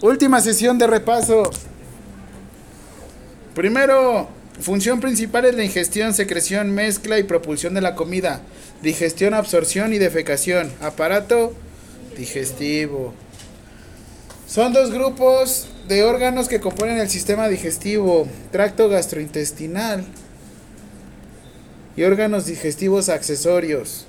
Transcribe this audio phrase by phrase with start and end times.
[0.00, 1.50] Última sesión de repaso.
[3.54, 4.28] Primero,
[4.60, 8.40] función principal es la ingestión, secreción, mezcla y propulsión de la comida.
[8.80, 10.72] Digestión, absorción y defecación.
[10.80, 11.52] Aparato
[12.16, 13.12] digestivo.
[14.46, 18.28] Son dos grupos de órganos que componen el sistema digestivo.
[18.52, 20.04] Tracto gastrointestinal
[21.96, 24.07] y órganos digestivos accesorios.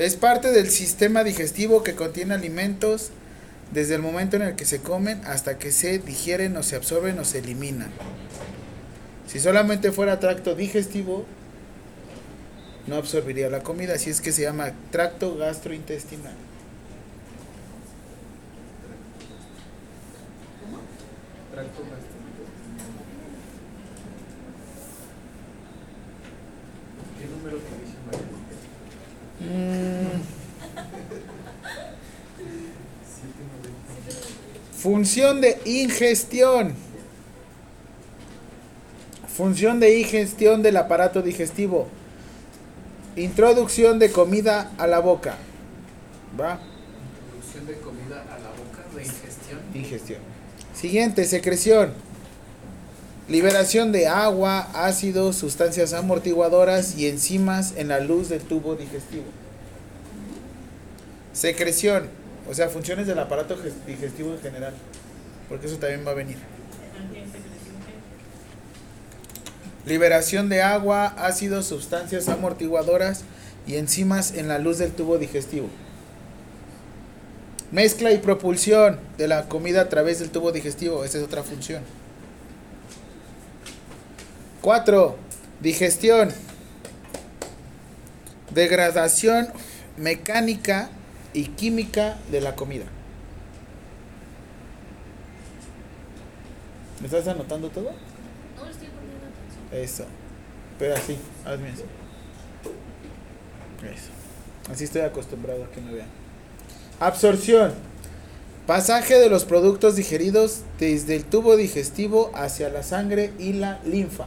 [0.00, 3.10] Es parte del sistema digestivo que contiene alimentos
[3.70, 7.18] desde el momento en el que se comen hasta que se digieren o se absorben
[7.18, 7.90] o se eliminan.
[9.26, 11.26] Si solamente fuera tracto digestivo,
[12.86, 16.32] no absorbería la comida, así es que se llama tracto gastrointestinal.
[21.52, 21.82] Tracto
[27.18, 27.58] ¿Qué número
[29.40, 30.40] Mm.
[34.80, 36.74] Función de ingestión.
[39.36, 41.86] Función de ingestión del aparato digestivo.
[43.16, 45.36] Introducción de comida a la boca.
[46.38, 46.60] ¿Va?
[47.24, 49.60] Introducción de comida a la boca, de ingestión.
[49.74, 50.18] Ingestión.
[50.74, 51.92] Siguiente, secreción.
[53.28, 59.24] Liberación de agua, ácidos, sustancias amortiguadoras y enzimas en la luz del tubo digestivo.
[61.32, 62.08] Secreción,
[62.48, 64.74] o sea, funciones del aparato digestivo en general,
[65.48, 66.36] porque eso también va a venir.
[69.86, 73.24] Liberación de agua, ácidos, sustancias amortiguadoras
[73.66, 75.68] y enzimas en la luz del tubo digestivo.
[77.72, 81.82] Mezcla y propulsión de la comida a través del tubo digestivo, esa es otra función.
[84.60, 85.16] 4.
[85.60, 86.30] Digestión.
[88.52, 89.48] Degradación
[89.96, 90.90] mecánica
[91.32, 92.84] y química de la comida.
[97.00, 97.90] ¿Me estás anotando todo?
[98.56, 99.84] No, estoy poniendo atención.
[99.84, 100.04] Eso.
[100.78, 101.84] Pero así, hazme eso.
[103.82, 104.10] Eso.
[104.70, 106.08] Así estoy acostumbrado a que me vean.
[107.00, 107.72] Absorción.
[108.66, 114.26] Pasaje de los productos digeridos desde el tubo digestivo hacia la sangre y la linfa.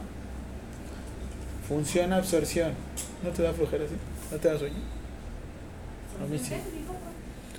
[1.68, 2.72] Función absorción.
[3.22, 3.94] ¿No te da flojera así?
[4.30, 4.76] ¿No te da sueño?
[6.22, 6.54] A mí sí.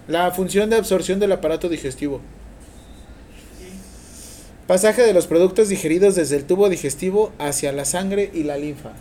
[0.08, 2.22] La función de absorción del aparato digestivo.
[4.68, 8.92] Pasaje de los productos digeridos desde el tubo digestivo hacia la sangre y la linfa.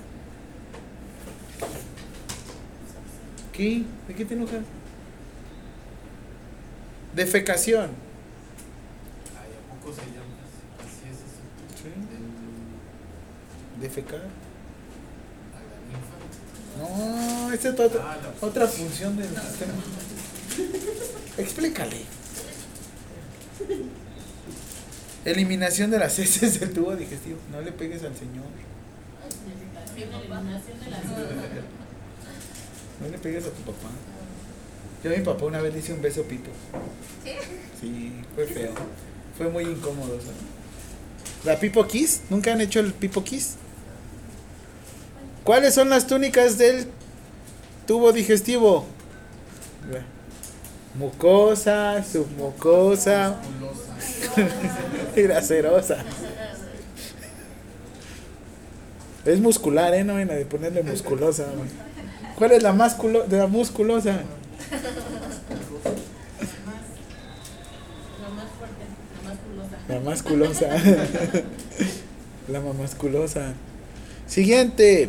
[3.53, 3.83] ¿Qué?
[4.09, 4.61] ¿De qué te enojas?
[7.15, 7.85] Defecación.
[7.85, 10.35] Ay, ¿a poco se llama?
[10.81, 11.41] Así es eso.
[11.83, 11.89] Sí.
[13.81, 14.21] Del- Defecar.
[15.55, 16.17] a la ninfa.
[17.47, 19.73] No, esa es otra, Ah, otra función del sistema.
[21.39, 21.97] Explícale.
[25.25, 27.39] Eliminación de las heces del tubo digestivo.
[27.51, 28.45] No le pegues al señor.
[33.01, 33.89] No le pegues a tu papá.
[35.03, 36.51] Yo a mi papá una vez le hice un beso pipo.
[37.81, 38.73] Sí, fue feo.
[39.37, 40.19] Fue muy incómodo.
[41.45, 42.23] ¿La pipo kiss?
[42.31, 43.57] ¿Nunca han hecho el pipo kiss?
[45.43, 46.87] ¿Cuáles son las túnicas del
[47.87, 48.87] tubo digestivo?
[50.95, 53.37] Mucosa, submucosa
[55.17, 55.99] y graserosa.
[59.25, 60.05] Es muscular, ¿eh?
[60.05, 61.45] No vayan a ponerle musculosa.
[61.57, 61.69] güey.
[62.37, 62.97] ¿Cuál es la más
[63.29, 64.21] de la musculosa?
[68.21, 68.85] La más fuerte,
[69.23, 69.77] la más pulosa.
[69.89, 70.69] La masculosa.
[72.47, 73.55] La mamasculosa.
[74.27, 75.09] Siguiente.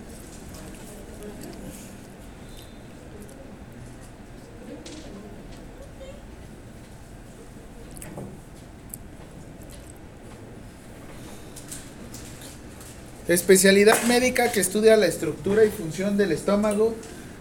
[13.27, 16.95] Especialidad médica que estudia la estructura y función del estómago,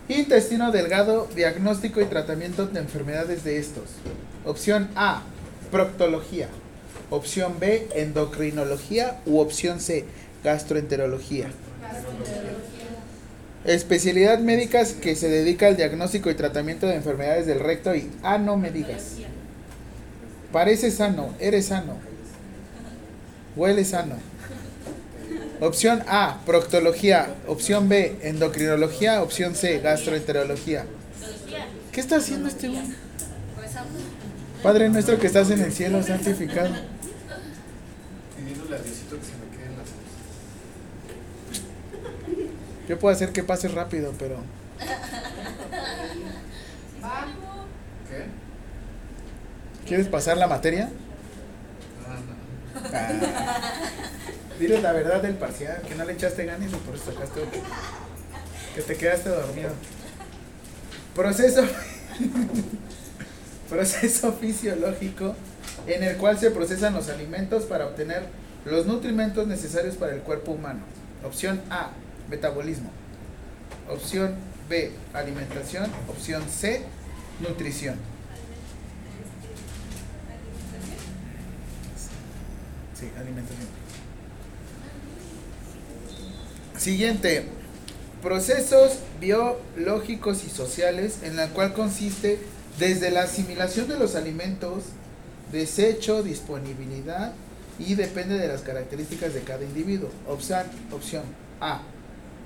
[0.08, 3.84] intestino delgado, diagnóstico y tratamiento de enfermedades de estos.
[4.44, 5.22] Opción A,
[5.70, 6.48] proctología.
[7.08, 10.04] Opción B, endocrinología u opción C,
[10.42, 11.50] gastroenterología.
[13.64, 18.38] Especialidad médica que se dedica al diagnóstico y tratamiento de enfermedades del recto y ah
[18.38, 19.18] no me digas.
[20.50, 21.96] Parece sano, eres sano.
[23.54, 24.16] Huele sano.
[25.61, 27.35] Opción A, proctología.
[27.47, 29.23] Opción B, endocrinología.
[29.23, 30.87] Opción C, gastroenterología.
[31.93, 32.82] ¿Qué está haciendo este güey?
[34.62, 36.75] Padre nuestro que estás en el cielo, santificado.
[42.88, 44.37] Yo puedo hacer que pase rápido, pero
[48.08, 48.26] ¿Qué?
[49.87, 50.91] ¿quieres pasar la materia?
[52.06, 52.88] Ah, no.
[52.93, 53.73] Ah.
[54.58, 57.61] Dile la verdad del parcial, que no le echaste ganas y por eso sacaste ocho.
[58.75, 59.70] Que te quedaste dormido.
[61.14, 61.62] Proceso.
[63.69, 65.35] proceso fisiológico
[65.87, 68.26] en el cual se procesan los alimentos para obtener
[68.64, 70.81] los nutrimentos necesarios para el cuerpo humano.
[71.25, 71.91] Opción A,
[72.29, 72.91] metabolismo.
[73.88, 74.35] Opción
[74.69, 75.91] B, alimentación.
[76.08, 76.82] Opción C,
[77.41, 77.97] nutrición.
[82.94, 83.85] Sí, alimentación.
[86.86, 87.42] Siguiente.
[88.22, 92.38] Procesos biológicos y sociales en la cual consiste
[92.78, 94.84] desde la asimilación de los alimentos,
[95.50, 97.32] desecho, disponibilidad
[97.80, 100.10] y depende de las características de cada individuo.
[100.28, 100.62] Opción,
[100.92, 101.24] opción
[101.60, 101.80] A,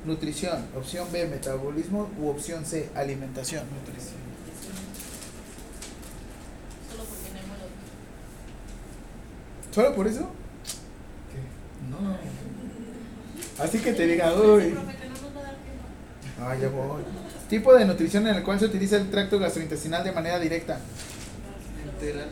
[0.07, 0.65] nutrición.
[0.75, 2.09] Opción B, metabolismo.
[2.19, 3.65] U opción C, alimentación.
[3.79, 4.21] Nutrición.
[6.91, 7.57] Solo porque Nemo
[9.69, 10.31] lo ¿Solo por eso?
[11.31, 11.91] ¿Qué?
[11.91, 12.50] No.
[13.63, 14.75] Así que te diga, uy.
[16.41, 17.03] Ah, ya voy.
[17.49, 20.79] Tipo de nutrición en el cual se utiliza el tracto gastrointestinal de manera directa.
[21.85, 22.29] Enteral.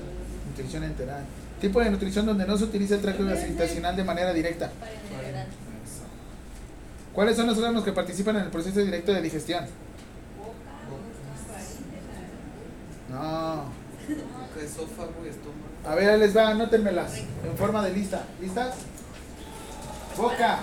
[0.48, 1.24] Nutrición enteral.
[1.60, 4.70] Tipo de nutrición donde no se utiliza el tracto gastrointestinal de manera directa.
[7.12, 9.66] ¿Cuáles son los órganos que participan en el proceso directo de digestión?
[13.10, 13.64] No.
[14.62, 15.68] Esófago y estómago.
[15.84, 18.24] A ver, ahí les va, anótenmelas en forma de lista.
[18.40, 18.74] ¿Listas?
[20.16, 20.60] Boca,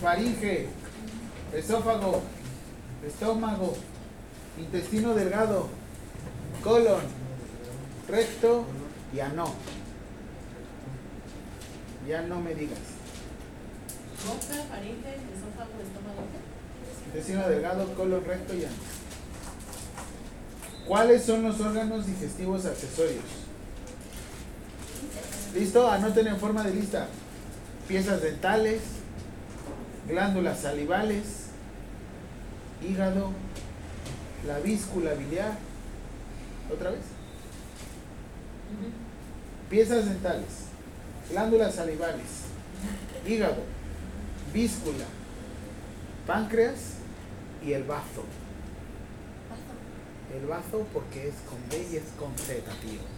[0.00, 0.66] faringe,
[1.54, 2.22] esófago,
[3.06, 3.76] estómago,
[4.58, 5.68] intestino delgado,
[6.62, 7.02] colon,
[8.08, 8.64] recto
[9.14, 9.52] y ano.
[12.08, 12.78] Ya no me digas.
[14.26, 16.22] Boca, faringe, esófago, estómago.
[17.06, 18.74] Intestino delgado, colon recto y ano.
[20.86, 23.24] ¿Cuáles son los órganos digestivos accesorios?
[25.54, 25.90] ¿Listo?
[25.90, 27.08] Anoten en forma de lista.
[27.86, 28.80] Piezas dentales,
[30.08, 31.48] glándulas salivales,
[32.82, 33.32] hígado,
[34.46, 35.58] la víscula biliar.
[36.72, 37.00] ¿Otra vez?
[39.70, 40.66] Piezas dentales,
[41.30, 42.26] glándulas salivales,
[43.26, 43.62] hígado,
[44.52, 45.04] víscula,
[46.26, 46.94] páncreas
[47.64, 48.24] y el bazo.
[50.38, 53.17] El bazo porque es con B y es con Z, tío.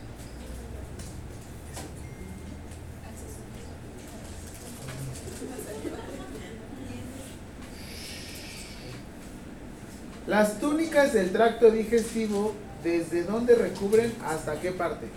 [10.30, 15.08] Las túnicas del tracto digestivo, ¿desde dónde recubren hasta qué parte?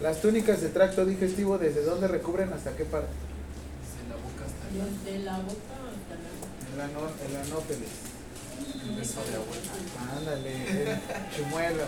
[0.00, 3.10] Las túnicas del tracto digestivo, ¿desde dónde recubren hasta qué parte?
[3.84, 4.86] Se la boca hasta allá.
[5.04, 6.16] De la boca hasta
[6.74, 6.90] la El,
[7.36, 8.88] ano, el.
[8.88, 9.72] Un beso de abuela.
[10.16, 10.98] Ándale, el
[11.36, 11.84] chumuelo,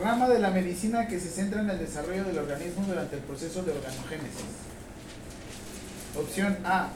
[0.00, 3.62] Rama de la medicina que se centra en el desarrollo del organismo durante el proceso
[3.62, 4.46] de organogénesis.
[6.18, 6.88] Opción A,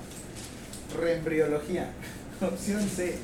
[0.99, 1.91] reembriología.
[2.41, 3.19] Opción C,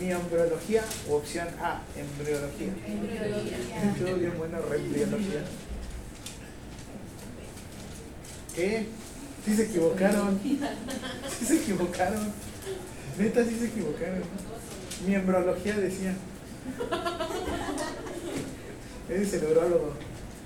[0.00, 0.82] miombriología.
[1.08, 2.72] O opción A, embriología.
[2.86, 3.56] embriología.
[3.94, 5.44] Estuvo bien bueno, reembriología.
[8.56, 8.86] ¿Qué?
[9.44, 10.40] Sí se equivocaron.
[11.38, 12.32] Sí se equivocaron.
[13.16, 14.22] Neta, sí se equivocaron.
[15.06, 16.14] Miembrología decía.
[19.10, 19.92] Es el neurólogo.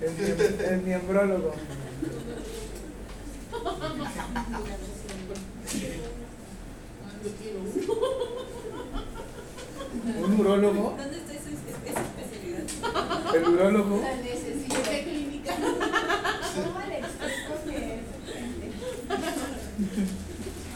[0.01, 1.53] El, miem- el miembrólogo.
[10.23, 10.95] ¿Un urólogo?
[10.99, 13.35] ¿Dónde está esa, especialidad?
[13.35, 14.03] ¿El urólogo?
[14.03, 14.75] La necesito.
[14.91, 15.55] ¿Qué clínica?
[15.57, 18.01] ¿Cómo le explico que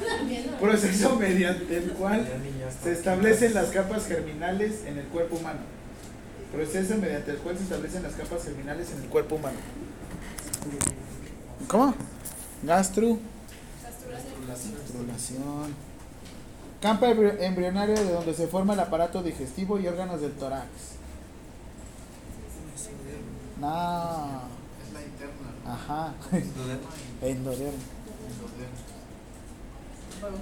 [0.08, 0.58] También, ¿no?
[0.58, 2.28] Proceso mediante el cual
[2.82, 5.60] se establecen las capas germinales en el cuerpo humano.
[6.52, 9.58] Proceso mediante el cual se establecen las capas germinales en el cuerpo humano.
[11.68, 11.94] ¿Cómo?
[12.62, 13.18] Gastru.
[14.48, 15.74] Gastrulación.
[16.80, 20.66] Campo embri- embrionario de donde se forma el aparato digestivo y órganos del tórax.
[23.60, 24.42] No.
[24.86, 25.48] Es la interna.
[25.66, 26.14] Ajá.
[26.32, 26.88] Endoderma
[27.20, 27.78] endoderma.
[30.20, 30.38] Por un-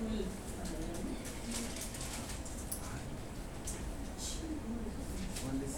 [5.42, 5.76] ¿Cuál es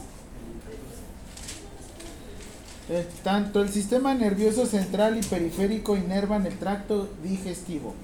[2.90, 7.94] Eh, tanto el sistema nervioso central y periférico inervan el tracto digestivo.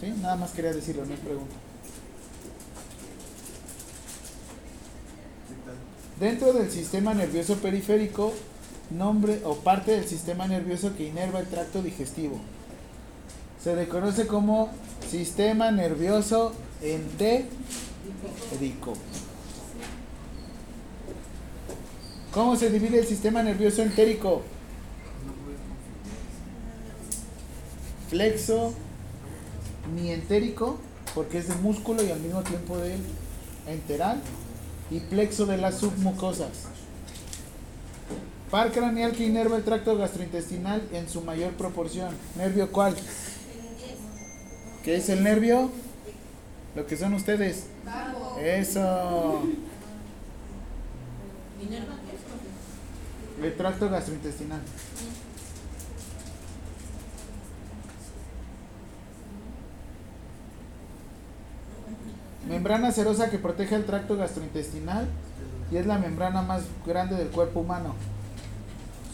[0.00, 0.12] ¿Sí?
[0.20, 1.54] Nada más quería decirlo, no es pregunta.
[6.20, 8.32] Dentro del sistema nervioso periférico,
[8.90, 12.38] nombre o parte del sistema nervioso que inerva el tracto digestivo.
[13.62, 14.68] Se le conoce como
[15.10, 17.48] sistema nervioso entérico.
[22.34, 24.42] ¿Cómo se divide el sistema nervioso entérico?
[28.10, 28.74] Flexo,
[29.94, 30.78] ni entérico,
[31.14, 32.96] porque es de músculo y al mismo tiempo de
[33.68, 34.20] enteral,
[34.90, 36.66] y plexo de las submucosas.
[38.50, 42.16] Par craneal que inerva el tracto gastrointestinal en su mayor proporción.
[42.36, 42.96] ¿Nervio cuál?
[44.84, 45.70] ¿Qué es el nervio?
[46.74, 47.66] Lo que son ustedes.
[48.42, 49.40] Eso.
[53.44, 54.62] El tracto gastrointestinal.
[62.48, 65.06] Membrana serosa que protege el tracto gastrointestinal
[65.70, 67.94] y es la membrana más grande del cuerpo humano.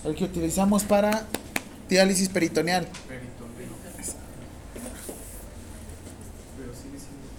[0.05, 1.25] El que utilizamos para
[1.89, 2.87] diálisis peritoneal.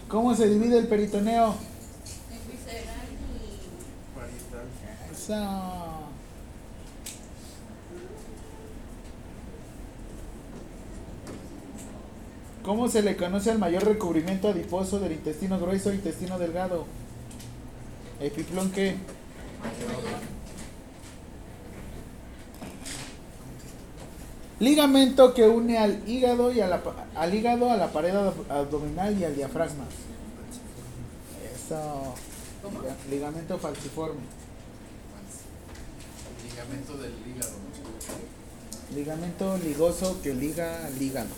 [0.10, 1.56] ¿Cómo se divide el peritoneo?
[2.52, 3.08] visceral
[5.08, 5.81] y
[12.64, 16.86] ¿Cómo se le conoce al mayor recubrimiento adiposo del intestino grueso e intestino delgado?
[18.20, 18.96] ¿Epiplón qué?
[24.60, 26.82] Ligamento que une al hígado y a la,
[27.16, 29.86] al hígado a la pared ab- abdominal y al diafragma.
[31.56, 32.14] Eso.
[33.10, 34.22] Ligamento falciforme.
[36.48, 37.54] Ligamento del hígado.
[38.94, 41.30] Ligamento ligoso que liga al hígado.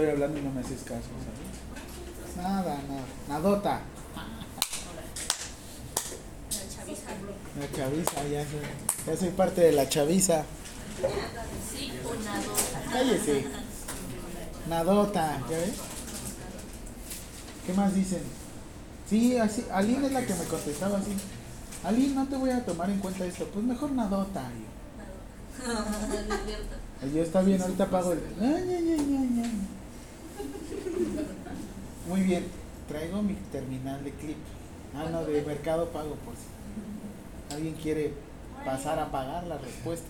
[0.00, 2.36] Estoy hablando y no me haces caso, ¿sabes?
[2.38, 3.04] Nada, nada.
[3.28, 3.80] Nadota.
[6.56, 7.10] la chaviza.
[7.60, 8.60] La chaviza, ya soy,
[9.06, 10.44] ya soy parte de la chaviza.
[11.70, 12.90] Sí, o nadota.
[12.90, 13.44] Cállese.
[14.70, 15.74] Nadota, ¿ya ves?
[17.66, 18.22] ¿Qué más dicen?
[19.06, 21.14] Sí, así, Aline es la que me contestaba así.
[21.84, 23.44] Aline, no te voy a tomar en cuenta esto.
[23.52, 24.44] Pues mejor nadota.
[27.02, 28.20] Yo, yo está bien, ahorita pago el.
[28.40, 29.79] Ay, ay, ay.
[32.08, 32.44] Muy bien,
[32.88, 34.36] traigo mi terminal de clip.
[34.94, 38.12] Ah, no, de mercado pago, por si alguien quiere
[38.64, 40.08] pasar a pagar las respuestas.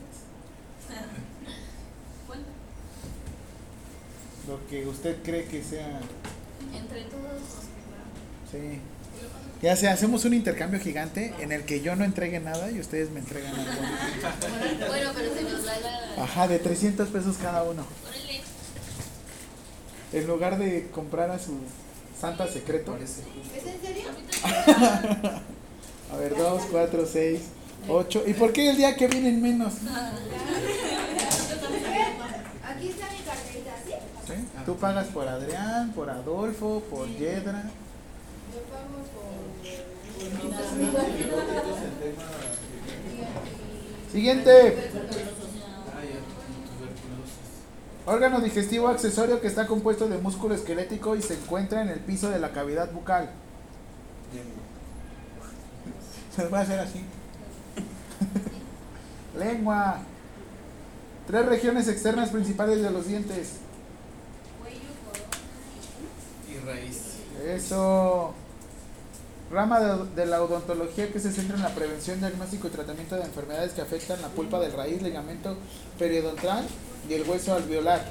[4.48, 6.00] Lo que usted cree que sea.
[6.74, 7.40] Entre todos
[8.50, 8.80] Sí.
[9.62, 13.10] Ya sea, hacemos un intercambio gigante en el que yo no entregue nada y ustedes
[13.10, 13.82] me entregan algo.
[14.88, 16.24] Bueno, pero se nos da la.
[16.24, 17.84] Ajá, de 300 pesos cada uno.
[20.12, 21.52] En lugar de comprar a su
[22.20, 22.96] santa secreto.
[22.96, 24.08] ¿Es en serio?
[26.12, 27.40] A ver, 2, 4, 6,
[27.88, 28.24] 8.
[28.26, 29.74] ¿Y por qué el día que vienen menos?
[32.64, 33.92] Aquí está mi carterita, ¿sí?
[34.26, 34.34] ¿Sí?
[34.66, 37.64] Tú pagas por Adrián, por Adolfo, por Yedra.
[38.52, 39.30] Yo pago por...
[44.12, 44.90] Siguiente.
[48.06, 52.30] Órgano digestivo accesorio que está compuesto de músculo esquelético y se encuentra en el piso
[52.30, 53.30] de la cavidad bucal.
[56.34, 57.04] Se va a hacer así.
[59.38, 59.98] Lengua.
[61.26, 63.56] Tres regiones externas principales de los dientes.
[64.60, 64.80] Cuello.
[66.48, 67.16] Y raíz.
[67.46, 68.32] Eso.
[69.52, 73.24] Rama de, de la odontología que se centra en la prevención, diagnóstico y tratamiento de
[73.24, 75.56] enfermedades que afectan la pulpa del raíz, ligamento
[75.98, 76.66] periodontal
[77.10, 78.04] y el hueso alveolar.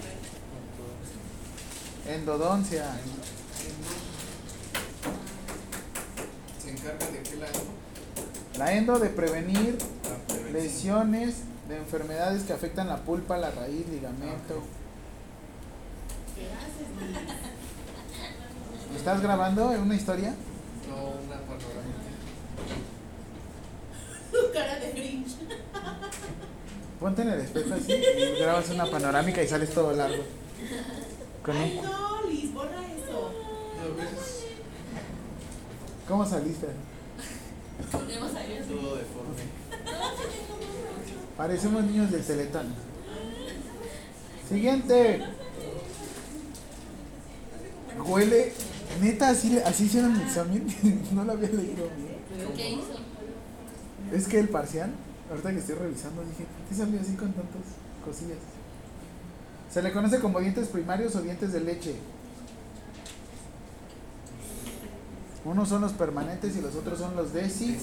[2.06, 2.86] Endodoncia.
[6.62, 7.48] Se encarga de que la
[8.58, 9.78] La endo de prevenir
[10.52, 11.36] lesiones
[11.70, 14.64] de enfermedades que afectan la pulpa, la raíz, ligamento.
[16.36, 16.50] ¿Qué?
[18.98, 20.34] ¿Estás grabando en una historia?
[20.90, 22.00] No, una panorámica.
[24.30, 25.38] Tu cara de Grinch.
[27.00, 30.24] Ponte en el espejo así y grabas una panorámica y sales todo largo.
[31.44, 33.32] Con un- Ay, no, Liz, borra eso.
[33.78, 34.46] ¿No ves?
[36.08, 36.68] ¿Cómo saliste?
[37.92, 39.36] Todo deforme.
[41.38, 42.74] Parecemos niños del Teletón.
[44.50, 45.24] Siguiente.
[48.06, 48.54] Huele.
[49.02, 50.68] Neta, así, así hicieron el examen.
[51.14, 52.56] no lo había leído bien.
[52.56, 53.00] ¿Qué hizo?
[54.14, 54.92] Es que el parcial,
[55.30, 57.62] ahorita que estoy revisando, dije, ¿por qué salió así con tantas
[58.04, 58.40] cosillas?
[59.72, 61.96] Se le conoce como dientes primarios o dientes de leche.
[65.46, 67.78] Unos son los permanentes y los otros son los desi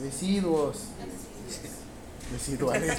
[0.00, 0.84] deciduos.
[2.32, 2.98] Residuales.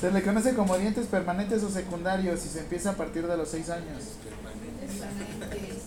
[0.00, 3.48] Se le conoce como dientes permanentes o secundarios y se empieza a partir de los
[3.48, 4.04] 6 años.
[4.22, 5.82] Permanentes.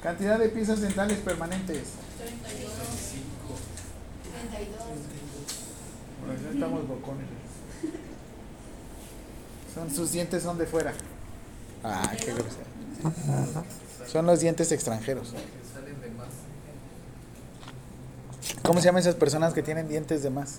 [0.00, 1.82] Cantidad de piezas dentales permanentes.
[2.18, 3.11] 32.
[6.24, 7.26] Por eso estamos bocones.
[9.74, 10.92] Son sus dientes son de fuera.
[11.82, 13.64] Ah, qué grosero.
[14.06, 15.32] Son los dientes extranjeros.
[18.62, 20.58] ¿Cómo se llaman esas personas que tienen dientes de más?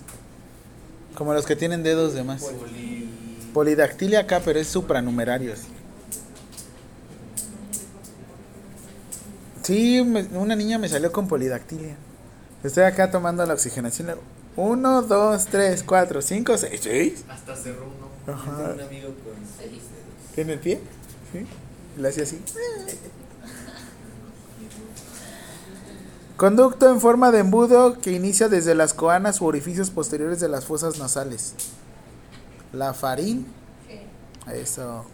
[1.16, 2.42] Como los que tienen dedos de más.
[2.42, 3.08] Poli.
[3.54, 5.54] Polidactilia acá, pero es supranumerario.
[9.62, 11.96] Sí, me- una niña me salió con polidactilia.
[12.64, 14.06] Estoy acá tomando la oxigenación.
[14.06, 14.22] le hago,
[14.56, 16.80] Uno, dos, tres, cuatro, cinco, seis.
[16.82, 17.24] ¿Seis?
[17.28, 18.34] Hasta cerró uno.
[18.34, 18.72] Ajá.
[18.74, 20.38] Un amigo con seis dedos.
[20.38, 20.80] ¿En el pie?
[21.32, 21.46] Sí.
[21.96, 22.40] Y Le hacía así.
[26.38, 30.64] Conducto en forma de embudo que inicia desde las coanas u orificios posteriores de las
[30.64, 31.54] fosas nasales.
[32.72, 33.46] La farín.
[34.52, 35.04] Eso.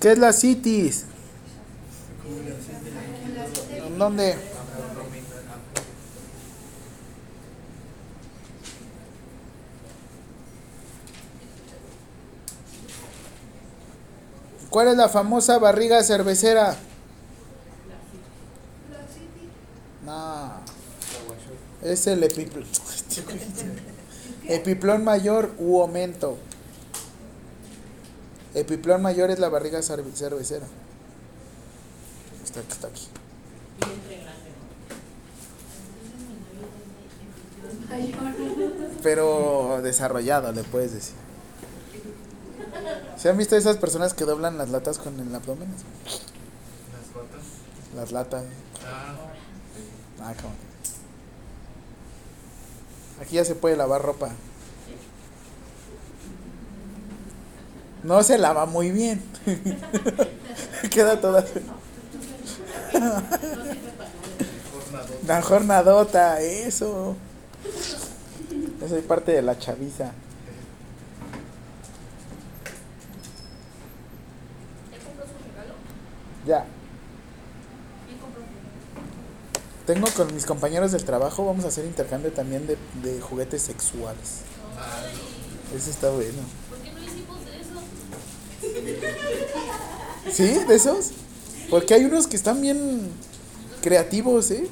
[0.00, 1.06] ¿Qué es la citis?
[3.84, 4.36] ¿En ¿Dónde?
[14.70, 16.76] ¿Cuál es la famosa barriga cervecera?
[20.04, 20.52] No.
[21.82, 22.64] Es el epiplón.
[24.48, 26.38] Epiplón mayor u aumento.
[28.58, 30.66] Epiplón mayor es la barriga cerve- cervecera.
[32.44, 33.08] Está, está aquí.
[39.02, 41.14] Pero desarrollado, le puedes decir.
[43.16, 45.68] ¿Se han visto esas personas que doblan las latas con el abdomen?
[45.74, 47.42] Las patas.
[47.96, 48.44] Las latas.
[48.84, 49.14] Ah,
[50.20, 50.34] Ah,
[53.22, 54.30] Aquí ya se puede lavar ropa.
[58.02, 59.22] No se lava muy bien.
[60.90, 61.44] Queda toda
[65.26, 67.16] la jornadota, eso.
[68.84, 70.12] Esa es parte de la chaviza.
[74.90, 75.74] ¿Ya compró su regalo?
[76.46, 76.64] Ya.
[79.86, 84.42] Tengo con mis compañeros del trabajo, vamos a hacer intercambio también de, de juguetes sexuales.
[85.74, 86.67] Eso está bueno.
[90.32, 90.58] ¿Sí?
[90.66, 91.10] ¿De esos?
[91.70, 93.10] Porque hay unos que están bien
[93.82, 94.68] creativos, ¿eh?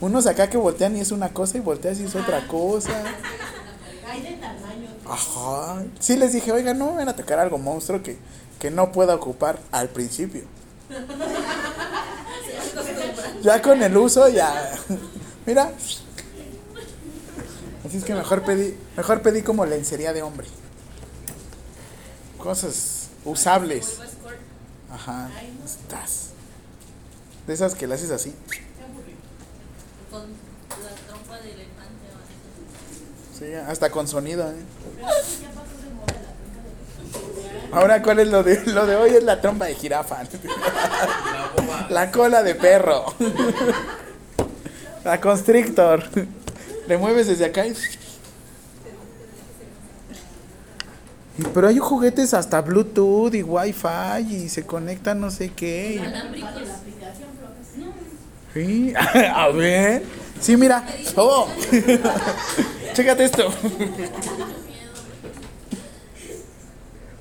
[0.00, 3.02] Unos acá que voltean y es una cosa y volteas y es otra cosa.
[4.06, 4.88] hay de tamaño.
[5.08, 5.84] Ajá.
[6.00, 8.16] Sí les dije, oiga, no me van a tocar algo monstruo que,
[8.58, 10.42] que no pueda ocupar al principio.
[13.42, 14.72] Ya con el uso ya.
[15.46, 15.72] Mira.
[17.86, 20.46] Así es que mejor pedí, mejor pedí como lencería de hombre.
[22.38, 23.98] Cosas usables.
[24.92, 25.30] Ajá.
[25.64, 26.30] Estás.
[27.46, 28.34] De esas que le haces así.
[28.50, 29.18] Qué aburrido.
[30.10, 30.22] Con
[30.82, 33.46] la trompa de elefante o así.
[33.46, 34.62] Sí, hasta con sonido, ¿eh?
[37.72, 39.10] Ahora, ¿cuál es lo de lo de hoy?
[39.14, 40.22] Es la trompa de jirafa.
[41.88, 43.06] La cola de perro.
[45.04, 46.04] La constrictor.
[46.86, 47.70] Le mueves desde acá y...
[47.70, 47.74] Y-
[51.54, 56.02] Pero hay juguetes hasta Bluetooth y Wi-Fi y se conectan no sé qué.
[58.52, 58.92] Sí,
[59.34, 60.02] a ver.
[60.40, 60.84] Sí, mira.
[61.16, 61.48] Oh.
[62.94, 63.48] Chécate esto.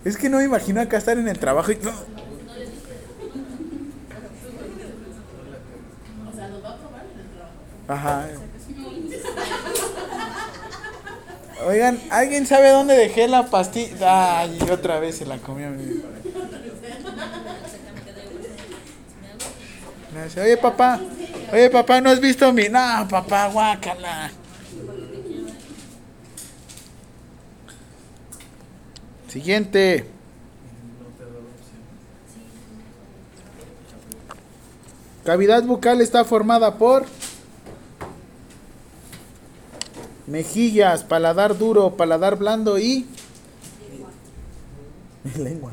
[0.03, 1.75] Es que no me imagino acá estar en el trabajo y...
[1.75, 1.79] O
[6.33, 7.53] sea, nos va a probar en el trabajo.
[7.87, 8.27] Ajá.
[11.67, 14.39] Oigan, ¿alguien sabe dónde dejé la pastilla?
[14.41, 15.69] Ay, otra vez se la comió.
[15.69, 16.01] mi-
[20.41, 20.99] Oye, papá.
[21.51, 22.67] Oye, papá, ¿no has visto mi...?
[22.69, 24.31] No, papá, guácala.
[29.27, 30.05] Siguiente.
[35.23, 37.05] Cavidad bucal está formada por
[40.31, 43.05] mejillas, paladar duro, paladar blando y
[45.37, 45.71] lengua.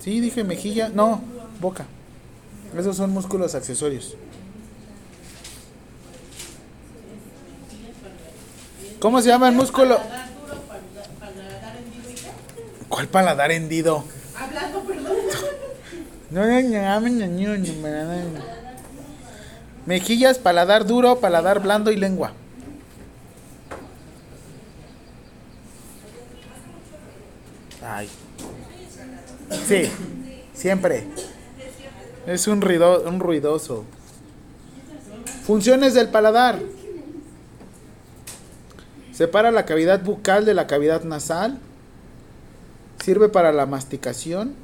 [0.00, 1.20] Sí, dije mejilla, no,
[1.60, 1.86] boca.
[2.76, 4.14] Esos son músculos accesorios.
[9.00, 9.96] ¿Cómo se llama el músculo?
[9.98, 12.30] Paladar duro, paladar- paladar hendido y qué?
[12.88, 14.04] ¿Cuál paladar hendido?
[14.36, 15.16] Hablando, perdón.
[19.86, 22.32] Mejillas, paladar duro, paladar blando y lengua.
[27.82, 28.08] Ay.
[29.66, 29.90] Sí,
[30.54, 31.04] siempre.
[32.24, 33.84] Es un, ruido, un ruidoso.
[35.44, 36.60] Funciones del paladar.
[39.12, 41.58] Separa la cavidad bucal de la cavidad nasal.
[43.02, 44.54] Sirve para la masticación.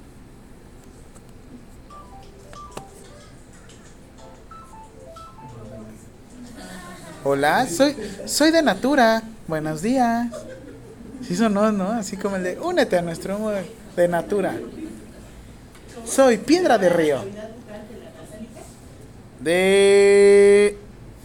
[7.24, 9.22] Hola, soy, soy de Natura.
[9.48, 10.28] Buenos días.
[11.26, 11.90] Sí sonó, ¿no?
[11.90, 13.64] Así como el de, únete a nuestro humor
[13.96, 14.54] de Natura.
[16.06, 17.18] Soy Piedra de Río.
[19.40, 20.76] De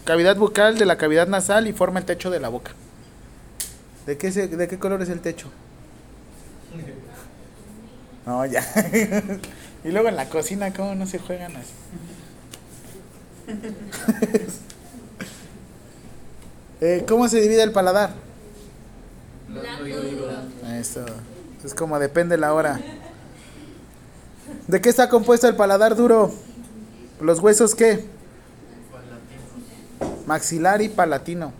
[0.05, 2.71] cavidad bucal de la cavidad nasal y forma el techo de la boca.
[4.05, 5.49] ¿De qué, se- de qué color es el techo?
[8.25, 8.63] No, ya.
[9.83, 11.73] y luego en la cocina, ¿cómo no se juegan así?
[16.79, 18.11] Eh, ¿Cómo se divide el paladar?
[20.79, 21.03] Eso.
[21.65, 22.79] Es como depende la hora.
[24.67, 26.31] ¿De qué está compuesto el paladar duro?
[27.21, 28.05] ¿Los huesos qué?
[30.25, 31.53] Maxilar y palatino.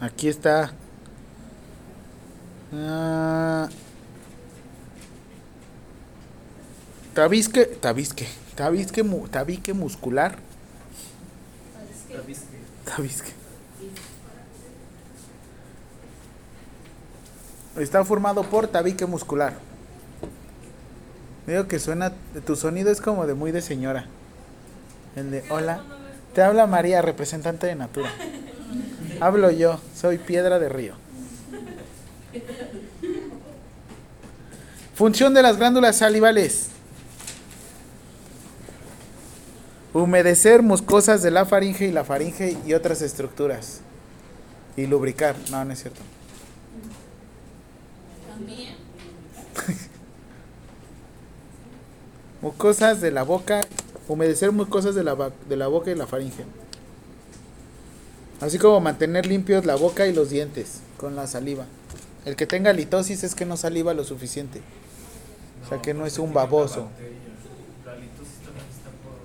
[0.00, 0.72] Aquí está.
[2.72, 3.68] Ah,
[7.14, 7.64] tabique,
[8.54, 10.38] tabique, mu- tabique muscular.
[17.76, 19.54] Está formado por tabique muscular.
[21.46, 22.12] Digo que suena,
[22.44, 24.06] tu sonido es como de muy de señora.
[25.16, 25.82] El de, hola,
[26.34, 28.10] te habla María, representante de Natura.
[29.20, 30.94] Hablo yo, soy Piedra de Río.
[34.94, 36.70] Función de las glándulas salivales.
[39.94, 43.80] Humedecer mucosas de la faringe y la faringe y otras estructuras.
[44.76, 45.34] Y lubricar.
[45.50, 46.00] No, no es cierto.
[48.28, 48.74] También.
[52.42, 53.62] Mucosas de la boca.
[54.06, 56.44] Humedecer mucosas de la, de la boca y la faringe.
[58.40, 61.66] Así como mantener limpios la boca y los dientes con la saliva.
[62.24, 64.60] El que tenga litosis es que no saliva lo suficiente.
[65.64, 66.80] O sea que no es un tiene baboso.
[66.80, 67.18] una bacteria.
[67.84, 69.18] La litosis también está por.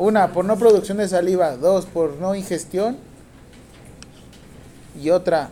[0.00, 1.58] Una, por no producción de saliva.
[1.58, 2.96] Dos, por no ingestión.
[4.98, 5.50] Y otra.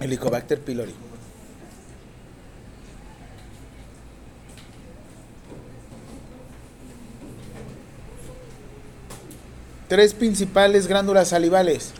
[0.00, 0.94] Helicobacter pylori.
[9.88, 11.92] Tres principales glándulas salivales.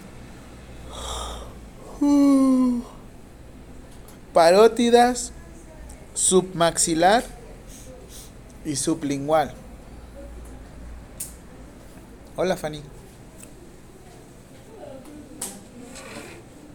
[4.33, 5.33] Parótidas,
[6.15, 7.42] submaxilar
[8.65, 9.53] y sublingual.
[12.37, 12.83] Hola Fanny.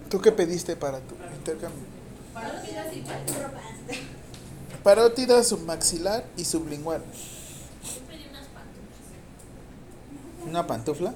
[0.10, 1.82] ¿Tú qué pediste para tu intercambio?
[4.84, 7.02] Parótida submaxilar y sublingual.
[7.02, 10.47] Yo pedí unas pantuflas.
[10.47, 11.13] ¿Una pantufla?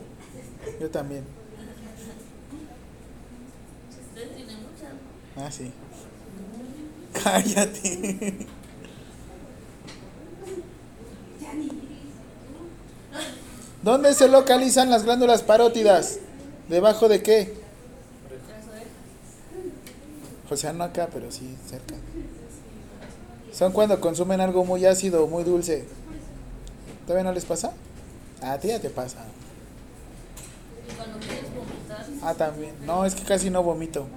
[0.79, 1.23] Yo también.
[5.37, 5.71] Ah, sí.
[7.23, 8.47] Cállate.
[13.83, 16.19] ¿Dónde se localizan las glándulas parótidas?
[16.69, 17.53] ¿Debajo de qué?
[20.49, 21.95] O sea, no acá, pero sí cerca.
[23.53, 25.85] Son cuando consumen algo muy ácido muy dulce.
[27.05, 27.73] ¿Todavía no les pasa?
[28.41, 29.19] A ti ya te pasa.
[32.21, 32.75] Ah, también.
[32.85, 34.07] No, es que casi no vomito.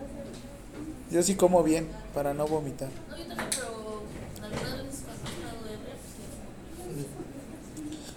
[1.10, 2.88] Yo sí como bien para no vomitar.
[3.08, 4.02] no, yo también, pero
[4.42, 5.94] algunas veces cuando he estado ebria,
[6.88, 7.06] pues sí.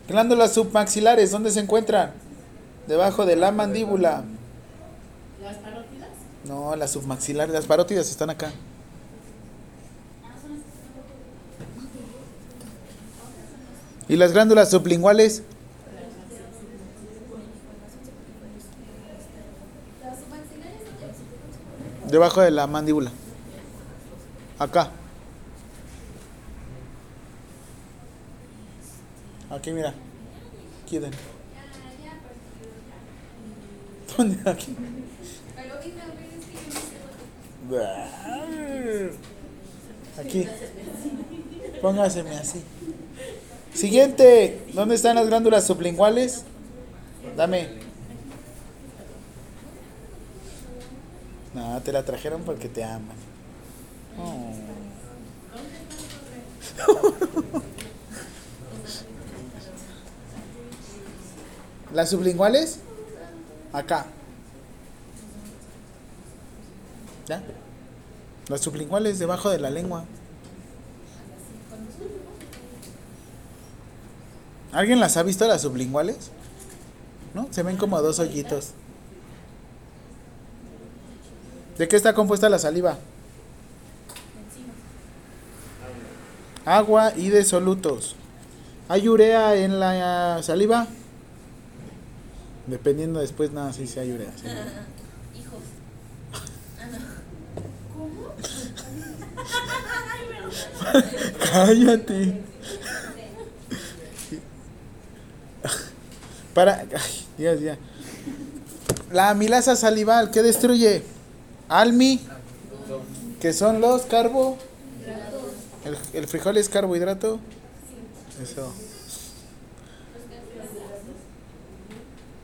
[0.08, 2.13] Glándulas submaxilares, ¿dónde se encuentran?
[2.88, 4.24] Debajo de la mandíbula.
[5.41, 6.10] Las parótidas.
[6.46, 8.52] No, las submaxilares, las parótidas están acá.
[14.08, 15.43] ¿Y las glándulas sublinguales?
[22.10, 23.12] Debajo de la mandíbula.
[24.58, 24.91] Acá.
[29.50, 29.94] Aquí, mira.
[30.86, 31.00] Aquí.
[34.18, 34.50] ¿Dónde?
[34.50, 34.76] Aquí.
[40.20, 40.48] Aquí.
[41.82, 42.62] Póngaseme así.
[43.74, 44.66] Siguiente.
[44.74, 46.44] ¿Dónde están las glándulas sublinguales?
[47.38, 47.70] Dame.
[51.54, 53.16] No, te la trajeron porque te aman.
[54.20, 54.54] Oh.
[61.93, 62.80] ¿Las sublinguales?
[63.73, 64.06] Acá.
[67.28, 67.41] ¿Ya?
[68.50, 70.06] Las sublinguales debajo de la lengua.
[74.71, 76.32] ¿Alguien las ha visto las sublinguales?
[77.34, 77.47] ¿No?
[77.52, 78.71] Se ven como dos hoyitos.
[81.78, 82.97] ¿De qué está compuesta la saliva?
[86.65, 88.15] Agua y de solutos.
[88.89, 90.88] ¿Hay urea en la saliva?
[92.67, 94.32] Dependiendo después, nada, sí, sí hay urea.
[94.36, 94.47] sí.
[95.39, 95.62] Hijos.
[101.51, 102.41] Cállate.
[106.53, 106.80] Para.
[106.80, 107.77] Ay, Dios, ya.
[109.12, 111.03] La amilasa salival, ¿qué destruye?
[111.69, 112.19] Almi,
[113.39, 114.58] que son los carbo.
[115.86, 117.39] El, el frijol es carbohidrato.
[118.41, 118.73] Eso.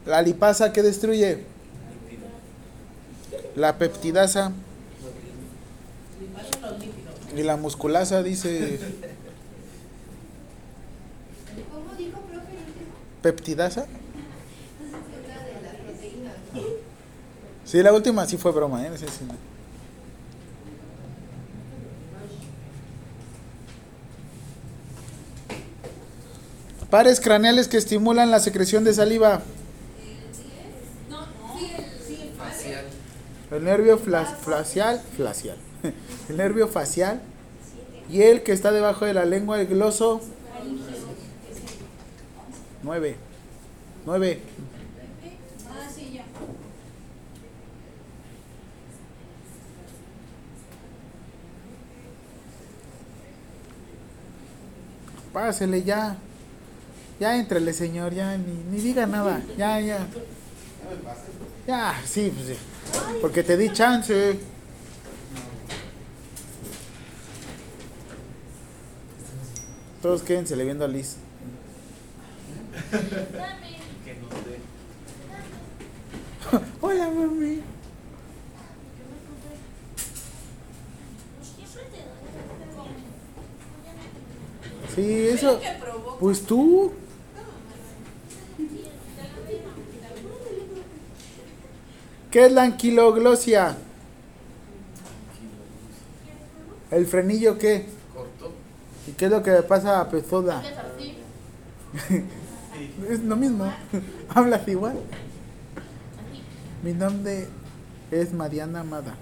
[0.05, 1.43] La lipasa, ¿qué destruye?
[3.55, 4.51] La peptidasa.
[7.35, 8.79] Y la musculasa, dice.
[11.71, 12.47] ¿Cómo dijo, profe?
[13.21, 13.87] ¿Peptidasa?
[17.65, 18.91] Sí, la última sí fue broma, ¿eh?
[26.91, 29.41] Pares craneales que estimulan la secreción de saliva.
[32.37, 32.85] Facial.
[33.53, 35.57] El nervio facial, facial.
[36.29, 37.21] El nervio facial
[38.09, 40.21] y el que está debajo de la lengua, el gloso.
[42.81, 43.15] Nueve.
[44.05, 44.41] Nueve.
[45.69, 46.25] Ah, sí, ya.
[55.31, 56.17] Pásele ya.
[57.19, 58.13] Ya entrele, señor.
[58.13, 59.41] Ya ni, ni diga nada.
[59.57, 60.07] Ya, ya.
[61.65, 62.72] Ya, sí, pues sí.
[63.21, 64.39] Porque te di chance.
[70.01, 71.17] Todos quédense le viendo a Liz.
[76.81, 77.61] Hola, mami.
[84.93, 85.59] Sí, eso.
[86.19, 86.93] Pues tú.
[92.33, 93.77] ¿Qué es la anquiloglosia?
[96.89, 97.85] ¿El frenillo qué?
[98.11, 98.51] Corto.
[99.07, 101.15] ¿Y qué es lo que le pasa a así.
[103.07, 103.71] Es lo mismo.
[104.29, 104.99] Hablas igual.
[106.81, 107.47] Mi nombre
[108.09, 109.13] es Mariana Amada.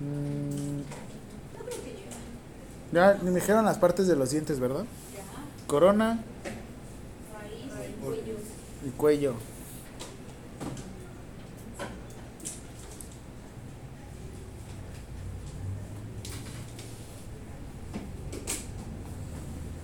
[0.00, 0.62] Mm.
[2.96, 4.86] Ya me dijeron las partes de los dientes, ¿verdad?
[5.66, 6.18] Corona.
[7.30, 8.16] Raíz
[8.86, 9.34] y cuello.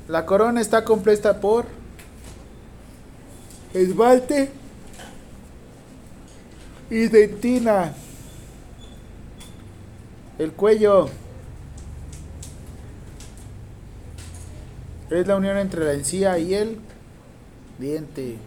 [0.09, 1.67] La corona está completa por
[3.75, 4.51] esmalte
[6.89, 7.93] y dentina.
[10.39, 11.11] El cuello.
[15.17, 16.79] Es la unión entre la encía y el
[17.79, 18.39] diente.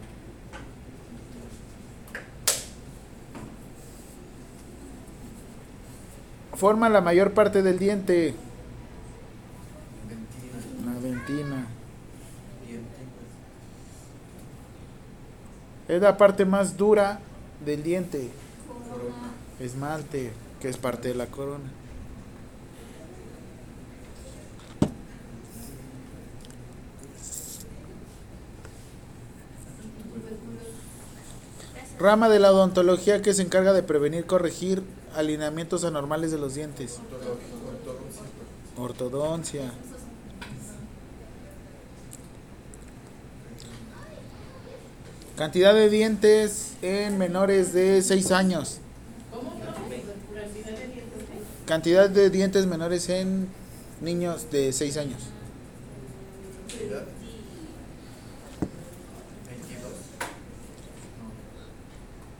[6.54, 8.34] Forma la mayor parte del diente.
[10.08, 10.94] Dentina.
[10.94, 11.66] La dentina.
[12.66, 12.96] Diente.
[15.88, 17.20] Es la parte más dura
[17.64, 18.30] del diente.
[18.90, 19.32] Corona.
[19.60, 21.70] Esmalte, que es parte de la corona.
[31.98, 34.82] Rama de la odontología que se encarga de prevenir, corregir
[35.14, 36.98] alineamientos anormales de los dientes.
[38.76, 39.72] Ortodoncia.
[45.36, 48.78] Cantidad de dientes en menores de 6 años.
[49.30, 50.02] ¿Cómo, profe?
[50.34, 51.24] Cantidad de dientes.
[51.66, 53.48] Cantidad de dientes menores en
[54.00, 55.20] niños de 6 años.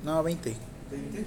[0.07, 0.57] No, 20.
[0.89, 1.25] 20.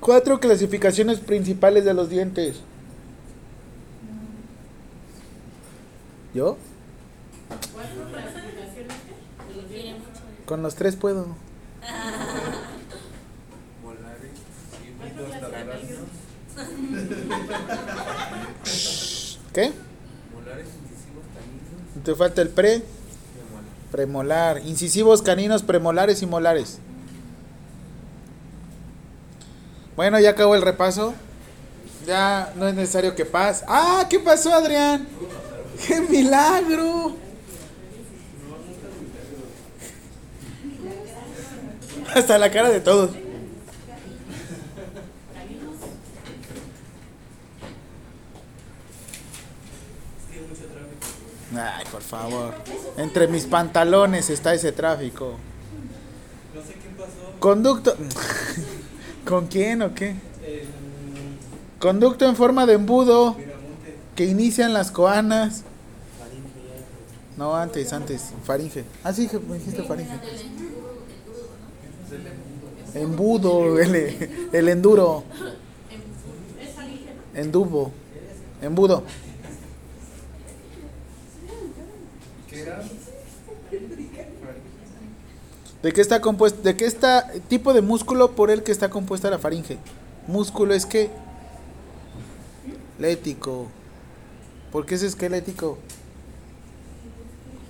[0.00, 2.62] Cuatro clasificaciones principales de los dientes.
[6.32, 6.56] ¿Yo?
[7.74, 8.74] ¿Cuatro clasificaciones
[9.48, 10.08] de los dientes?
[10.46, 11.36] Con los tres puedo.
[19.52, 19.72] ¿Qué?
[22.04, 22.82] Te falta el pre,
[23.90, 24.60] premolar.
[24.66, 26.78] Incisivos, caninos, premolares y molares.
[29.96, 31.14] Bueno, ya acabó el repaso.
[32.06, 33.64] Ya no es necesario que pase.
[33.68, 34.06] ¡Ah!
[34.10, 35.08] ¿Qué pasó, Adrián?
[35.86, 37.16] ¡Qué milagro!
[42.14, 43.10] Hasta la cara de todos.
[43.10, 43.16] Es
[50.30, 50.96] que hay mucho tráfico.
[51.56, 52.54] Ay, por favor.
[52.96, 55.34] Entre mis pantalones está ese tráfico.
[56.54, 57.38] No sé qué pasó.
[57.40, 57.96] Conducto.
[59.24, 60.14] ¿Con quién o qué?
[61.78, 63.36] Conducto en forma de embudo
[64.14, 65.64] que inician las coanas.
[67.36, 68.32] No, antes, antes.
[68.44, 68.84] Faringe.
[69.02, 70.12] Ah, sí, me dijiste faringe.
[72.94, 75.24] Embudo, el, el enduro.
[77.34, 77.90] Endubo.
[78.62, 79.02] Embudo.
[82.48, 82.53] ¿Qué era?
[85.82, 86.62] ¿De qué está compuesto?
[86.62, 89.78] ¿De qué está tipo de músculo por el que está compuesta la faringe?
[90.26, 91.10] Músculo es que
[92.98, 93.66] lético.
[94.72, 95.78] ¿Por qué es esquelético?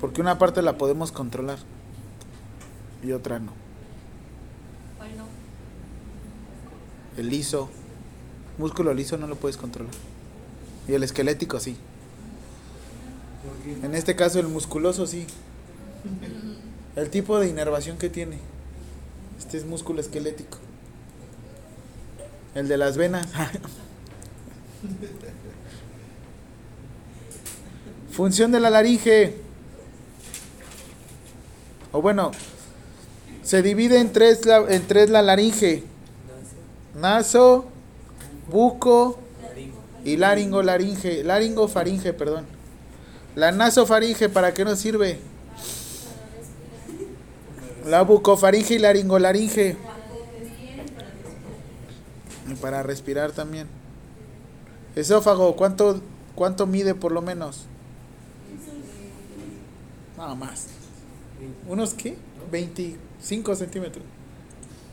[0.01, 1.59] Porque una parte la podemos controlar
[3.03, 3.53] y otra no.
[4.97, 5.25] ¿Cuál no?
[7.17, 7.69] El liso,
[8.59, 9.95] músculo liso no lo puedes controlar.
[10.87, 11.77] Y el esquelético sí.
[13.83, 15.27] En este caso el musculoso sí.
[16.97, 18.39] El tipo de inervación que tiene.
[19.39, 20.59] Este es músculo esquelético.
[22.55, 23.27] El de las venas.
[28.13, 29.35] Función de la laringe.
[31.91, 32.31] O bueno,
[33.43, 35.83] se divide en tres la, en tres la laringe.
[36.95, 37.67] Naso,
[38.51, 39.19] buco
[40.05, 41.25] y laringo laringe.
[41.25, 42.54] Laringo faringe, perdón.
[43.35, 45.19] La nasofaringe, ¿para qué nos sirve?
[47.87, 49.77] La bucofaringe y laringolaringe.
[52.49, 53.67] Y para respirar también.
[54.95, 56.01] Esófago, ¿cuánto,
[56.35, 57.65] cuánto mide por lo menos?
[60.17, 60.67] Nada más.
[61.69, 62.17] ¿Unos qué?
[62.53, 64.05] 25 centímetros.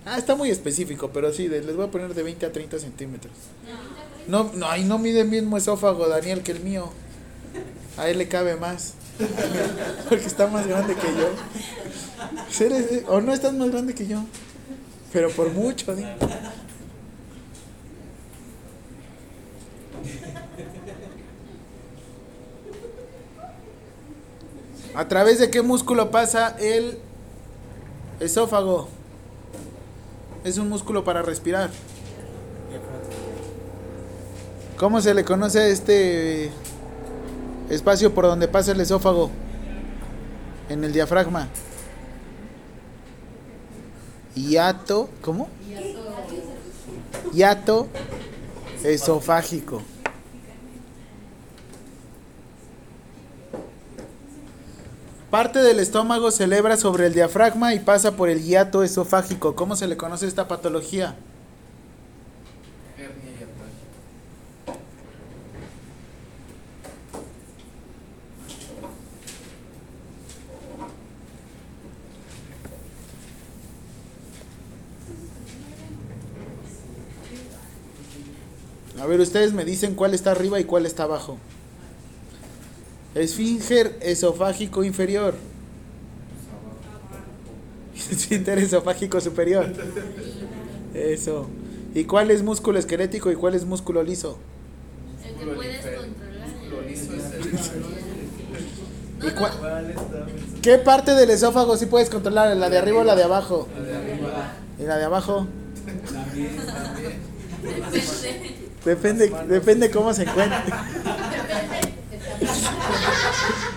[0.06, 3.34] Ah, está muy específico, pero sí, les voy a poner de 20 a 30 centímetros.
[4.28, 6.90] No, no, ahí no mide el mismo esófago, Daniel, que el mío.
[7.98, 8.94] A él le cabe más.
[10.10, 12.66] Porque está más grande que yo.
[12.66, 14.24] Eres- O no estás más grande que yo.
[15.12, 16.06] Pero por mucho, di.
[24.96, 26.98] ¿A través de qué músculo pasa el
[28.20, 28.90] esófago?
[30.44, 31.70] Es un músculo para respirar.
[34.78, 36.52] ¿Cómo se le conoce a este
[37.76, 39.32] espacio por donde pasa el esófago?
[40.70, 41.48] En el diafragma.
[44.36, 45.50] Hiato, ¿cómo?
[47.34, 47.88] hiato
[48.84, 49.82] esofágico.
[55.30, 56.46] Parte del estómago se
[56.76, 59.56] sobre el diafragma y pasa por el hiato esofágico.
[59.56, 61.16] ¿Cómo se le conoce esta patología?
[79.02, 81.38] A ver, ustedes me dicen cuál está arriba y cuál está abajo.
[83.16, 85.34] Esfínter esofágico inferior.
[87.96, 89.66] Esfínter esofágico superior.
[90.94, 91.48] Eso.
[91.96, 94.38] ¿Y cuál es músculo esquelético y cuál es músculo liso?
[95.26, 96.48] El que puedes controlar.
[96.48, 100.62] músculo liso es el- ¿Y cuál- ¿Cuál está pensando?
[100.62, 102.56] ¿Qué parte del esófago sí puedes controlar?
[102.56, 103.68] ¿La de arriba o la de abajo?
[103.76, 104.54] La de arriba.
[104.80, 105.48] ¿Y la de abajo?
[106.12, 106.56] También.
[106.66, 108.61] También.
[108.86, 109.32] Depende.
[109.48, 110.58] Depende, cómo se encuentre.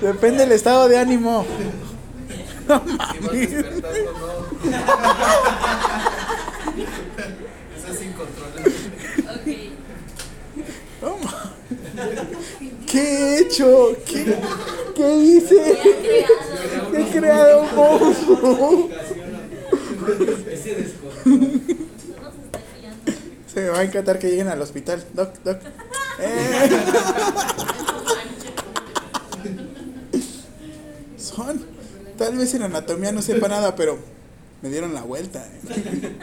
[0.00, 1.44] Depende del estado de ánimo.
[2.66, 3.28] No Si vas mames.
[3.28, 4.44] no.
[7.76, 8.72] Eso es incontrolable.
[9.34, 9.46] Ok.
[11.02, 11.44] No mames.
[12.90, 13.96] ¿Qué he hecho?
[14.06, 14.36] ¿Qué,
[14.94, 15.78] qué hice?
[16.96, 18.88] He creado un monstruo.
[20.50, 21.24] Ese descontrol.
[21.26, 23.12] No nos está guiando.
[23.54, 25.04] Se me va a encantar que lleguen al hospital.
[25.14, 25.58] Doc, doc.
[26.20, 26.70] Eh.
[31.18, 31.60] Son.
[32.16, 33.98] Tal vez en anatomía no sepa nada, pero
[34.62, 35.44] me dieron la vuelta.
[35.44, 36.16] eh.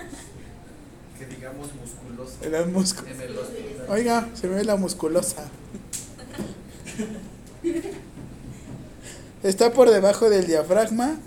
[1.20, 2.36] Que digamos musculoso.
[2.42, 3.10] Era músculo.
[3.12, 3.86] En el hospital.
[3.90, 5.44] Oiga, se me ve la musculosa.
[9.44, 11.18] Está por debajo del diafragma,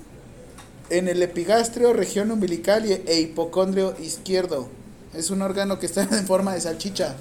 [0.89, 4.69] en el epigastrio, región umbilical y- e hipocondrio izquierdo.
[5.15, 7.15] Es un órgano que está en forma de salchicha.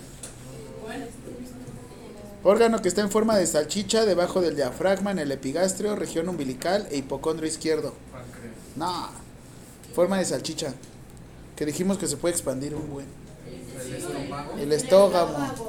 [2.43, 6.87] Órgano que está en forma de salchicha debajo del diafragma, en el epigastrio, región umbilical
[6.91, 7.93] e hipocondrio izquierdo.
[8.75, 9.09] No,
[9.93, 10.73] forma de salchicha.
[11.55, 13.05] Que dijimos que se puede expandir un buen.
[14.59, 15.59] El vamos.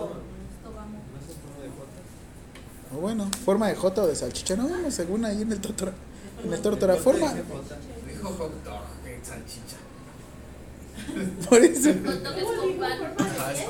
[2.96, 4.56] O bueno, forma de jota o de salchicha.
[4.56, 5.92] No, no, según ahí en el tórtora.
[6.42, 7.34] En el tórtora, forma.
[7.34, 8.50] Dijo
[9.22, 9.83] salchicha.
[11.48, 11.90] Por eso.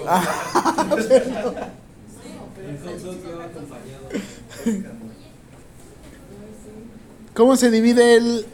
[0.07, 0.97] Ah.
[7.35, 8.47] ¿Cómo se divide el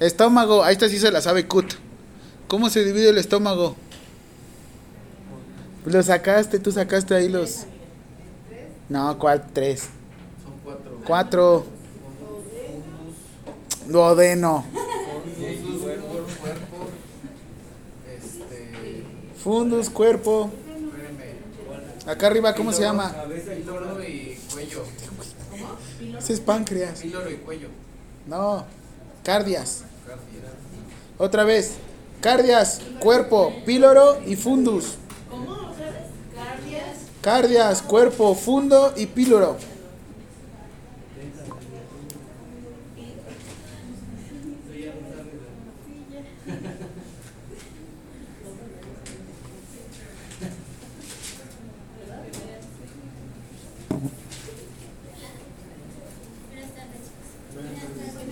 [0.00, 0.62] estómago?
[0.62, 1.74] Ahí está sí se la sabe Kut.
[2.46, 3.74] ¿Cómo se divide el estómago?
[5.84, 7.66] Lo sacaste, tú sacaste ahí los.
[8.88, 9.44] No, ¿cuál?
[9.52, 9.88] Tres.
[10.42, 11.00] Son cuatro.
[11.04, 11.66] Cuatro.
[13.88, 14.64] Duodeno.
[14.72, 16.06] fundus, cuerpo,
[16.40, 16.88] cuerpo.
[18.16, 19.04] Este.
[19.44, 20.50] Fundus, cuerpo.
[22.06, 23.12] Acá arriba, ¿cómo se llama?
[23.12, 24.84] Cabeza y Píloro y cuello.
[26.18, 27.02] Ese es páncreas.
[27.02, 27.68] Píloro y cuello.
[28.26, 28.64] No.
[29.22, 29.84] Cardias.
[30.06, 30.50] Cardia.
[31.18, 31.74] Otra vez.
[32.22, 34.94] Cardias, cuerpo, píloro y fundus.
[35.28, 35.52] ¿Cómo?
[35.52, 36.06] ¿Otra vez?
[36.34, 36.96] Cardias.
[37.20, 39.58] Cardias, cuerpo, fundo y píloro.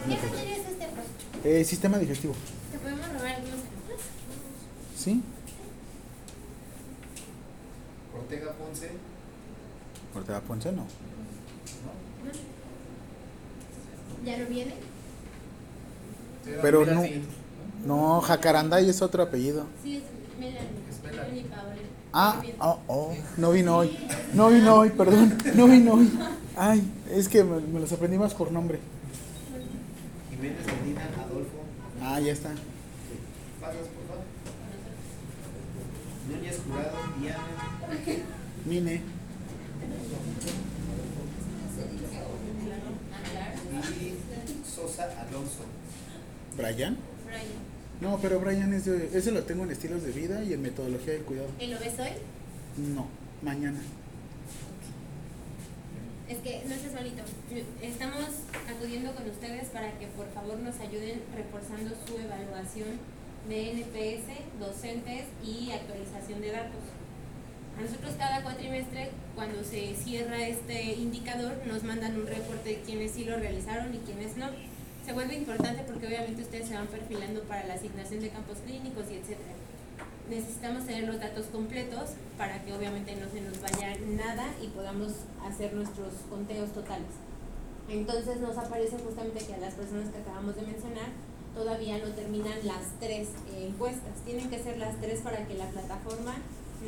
[0.09, 1.61] ¿Qué materia es este, profe?
[1.61, 2.35] Eh, sistema digestivo.
[2.71, 4.01] ¿Te podemos robar algunos ejemplos?
[4.95, 5.23] ¿Sí?
[8.15, 8.91] Ortega Ponce.
[10.15, 10.85] Ortega Ponce no.
[14.27, 14.75] ¿Ya no viene?
[16.61, 17.05] Pero no-.
[17.87, 19.65] No, Jacaranday es otro apellido.
[19.83, 20.03] Sí, es
[20.39, 21.47] Melanie.
[22.13, 23.99] Ah, oh, oh, no vino hoy.
[24.35, 25.39] No vino hoy, perdón.
[25.55, 26.13] No vino hoy.
[26.55, 28.79] Ay, es que me, me los aprendí más por nombre.
[30.29, 30.82] Jiménez.
[32.15, 32.51] Ah, ya está.
[33.59, 34.25] Pasas, por favor.
[36.29, 37.39] Núñez Jurado, Diana.
[38.67, 39.01] Mine.
[43.99, 45.65] Y Sosa Alonso.
[46.55, 46.99] ¿Brian?
[47.25, 47.47] Brian.
[48.03, 51.15] No, pero Brian es de, ese lo tengo en estilos de vida y en metodología
[51.15, 51.49] del cuidado.
[51.59, 52.11] ¿Y lo ves hoy?
[52.95, 53.07] No,
[53.41, 53.81] mañana.
[56.29, 57.23] Es que no estés solito.
[57.83, 58.29] Estamos
[58.69, 62.99] acudiendo con ustedes para que por favor nos ayuden reforzando su evaluación
[63.49, 66.81] de NPS, docentes y actualización de datos.
[67.77, 73.13] A nosotros cada cuatrimestre, cuando se cierra este indicador, nos mandan un reporte de quienes
[73.13, 74.49] sí lo realizaron y quienes no.
[75.05, 79.07] Se vuelve importante porque obviamente ustedes se van perfilando para la asignación de campos clínicos
[79.11, 79.53] y etcétera.
[80.31, 85.13] Necesitamos tener los datos completos para que obviamente no se nos vaya nada y podamos
[85.47, 87.09] hacer nuestros conteos totales.
[87.89, 91.09] Entonces nos aparece justamente que a las personas que acabamos de mencionar
[91.55, 94.15] todavía no terminan las tres eh, encuestas.
[94.25, 96.35] Tienen que ser las tres para que la plataforma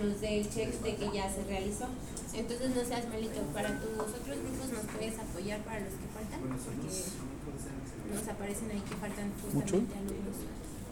[0.00, 1.86] nos dé el check de que ya se realizó.
[2.32, 6.40] Entonces no seas malito, para tus otros grupos nos puedes apoyar para los que faltan,
[6.40, 10.36] porque nos aparecen ahí que faltan justamente alumnos.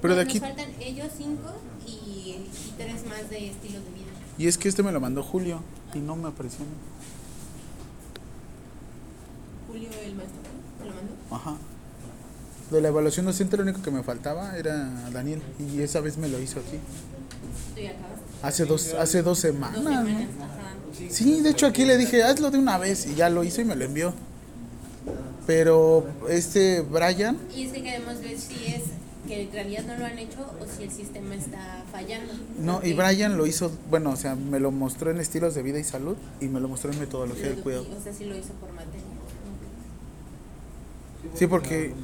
[0.03, 1.49] Pero de Nos aquí- faltan ellos cinco
[1.87, 4.13] y, y tres más de estilos de vida.
[4.39, 5.61] Y es que este me lo mandó Julio
[5.95, 6.65] y no me apareció.
[9.69, 10.39] Julio el maestro,
[10.79, 11.13] ¿te lo mandó?
[11.31, 11.57] Ajá.
[12.71, 16.29] De la evaluación docente lo único que me faltaba era Daniel y esa vez me
[16.29, 16.79] lo hizo aquí.
[17.75, 18.23] Tú ya acabaste.
[18.43, 19.75] Hace dos, hace dos semanas.
[19.77, 19.91] Dos ¿no?
[19.91, 20.73] semanas, ajá.
[21.11, 23.65] Sí, de hecho aquí le dije, hazlo de una vez y ya lo hizo y
[23.65, 24.15] me lo envió.
[25.47, 28.83] Pero este Brian, Y es que queremos ver si es
[29.27, 32.33] que en realidad no lo han hecho o si el sistema está fallando.
[32.59, 35.79] no, y Brian lo hizo, bueno, o sea, me lo mostró en estilos de vida
[35.79, 37.87] y salud y me lo mostró en metodología del cuidado.
[37.97, 39.07] O sea, sí lo hizo por materia.
[41.35, 41.95] Sí, porque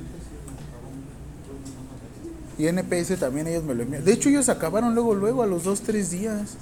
[2.59, 4.05] y NPS también ellos me lo enviaron.
[4.05, 6.57] De hecho ellos acabaron luego, luego a los dos, tres días.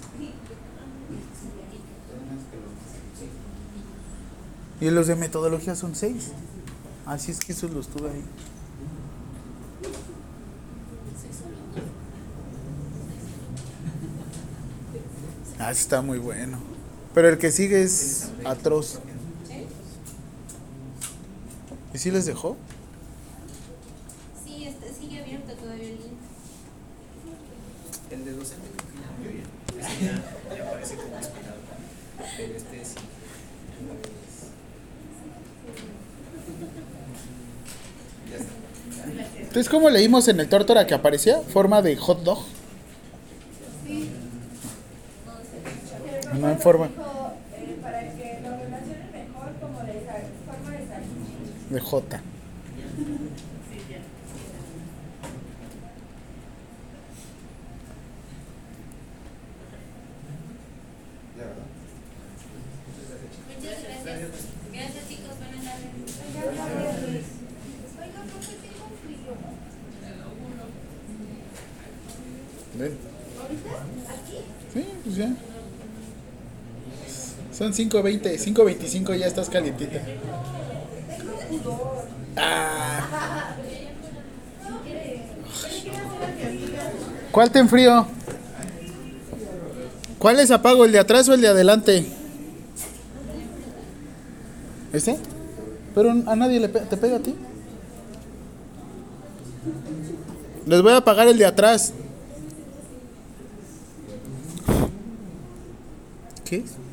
[4.79, 6.33] Y los de metodología son seis.
[7.07, 8.23] Así es que esos los tuve ahí.
[15.59, 16.59] Ah, ese está muy bueno.
[17.15, 18.99] Pero el que sigue es atroz.
[21.95, 22.57] ¿Y si les dejó?
[24.45, 26.19] Sí, está, sigue abierto todavía el link.
[28.11, 28.69] El de docente
[29.19, 29.47] muy bien.
[29.81, 31.57] Ese ya, ya parece como esperado.
[32.37, 32.95] Pero este sí.
[38.31, 39.41] Ya está.
[39.41, 41.41] Entonces, ¿cómo leímos en el tórtora que aparecía?
[41.41, 42.45] Forma de hot dog.
[46.39, 46.89] No en forma
[47.83, 50.01] para que lo relacionen mejor como de
[50.45, 51.71] forma de salchicha.
[51.71, 52.21] de J.
[63.57, 64.31] Muchas gracias.
[64.73, 67.27] Gracias chicos, buenas tardes.
[67.99, 69.33] Oiga, profe, tengo frío.
[72.75, 72.95] Ven.
[73.41, 73.71] ¿Ahorita?
[74.13, 74.39] ¿Aquí?
[74.75, 75.31] Sí, pues ya.
[77.67, 80.01] Son 5.20, 5.25 ya estás calientita.
[82.37, 83.57] Ah.
[87.33, 88.07] ¿Cuál te enfrío?
[90.21, 90.85] ¿Cuál les apago?
[90.85, 92.07] ¿El de atrás o el de adelante?
[94.93, 95.19] ¿Este?
[95.93, 97.35] Pero a nadie le ¿te pega a ti?
[100.67, 101.93] Les voy a apagar el de atrás.
[106.45, 106.86] ¿Qué es?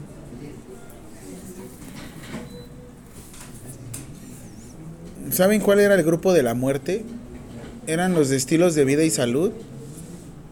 [5.34, 7.03] ¿Saben cuál era el grupo de la muerte?
[7.88, 9.51] Eran los de estilos de vida y salud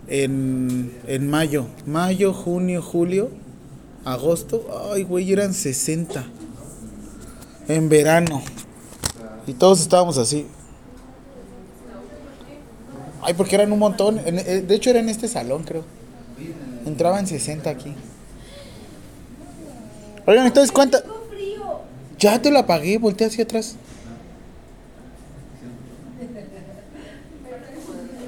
[0.08, 1.68] en, en mayo.
[1.86, 3.30] Mayo, junio, julio,
[4.06, 4.90] agosto.
[4.92, 6.26] Ay, güey, eran 60.
[7.68, 8.42] En verano.
[9.46, 10.48] Y todos estábamos así.
[13.22, 14.20] Ay, porque eran un montón.
[14.26, 15.84] Eh, de hecho, era en este salón, creo.
[16.88, 17.94] Entraban 60 aquí.
[20.26, 21.04] Oigan, entonces, ¿cuánta?
[22.18, 23.76] Ya te lo apagué, volteé hacia atrás.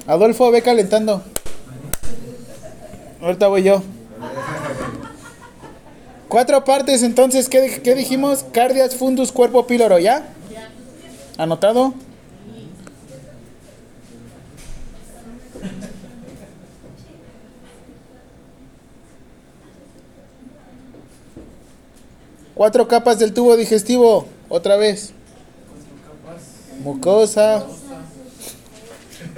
[0.06, 1.22] Adolfo, ve calentando.
[3.22, 3.82] Ahorita voy yo.
[6.28, 8.44] Cuatro partes, entonces, ¿qué, qué dijimos?
[8.52, 10.26] Cardias, fundus, cuerpo, píloro, ¿ya?
[11.38, 11.94] ¿Anotado?
[22.54, 25.12] Cuatro capas del tubo digestivo, otra vez.
[26.82, 27.64] Mucosa.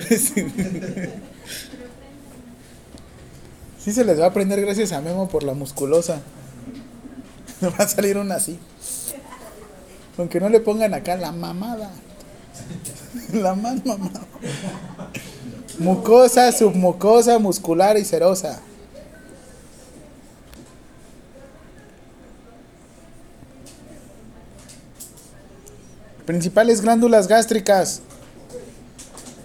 [3.86, 6.20] Sí se les va a aprender gracias a Memo por la musculosa.
[7.60, 8.58] Me va a salir una así.
[10.18, 11.92] Aunque no le pongan acá la mamada.
[13.32, 14.22] La más mamada.
[15.78, 18.60] Mucosa, submucosa, muscular y serosa.
[26.24, 28.02] Principales glándulas gástricas.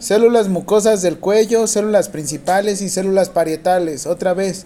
[0.01, 4.07] Células mucosas del cuello, células principales y células parietales.
[4.07, 4.65] Otra vez.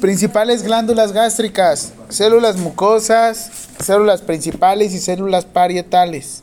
[0.00, 1.92] Principales glándulas gástricas.
[2.08, 6.42] Células mucosas, células principales y células parietales.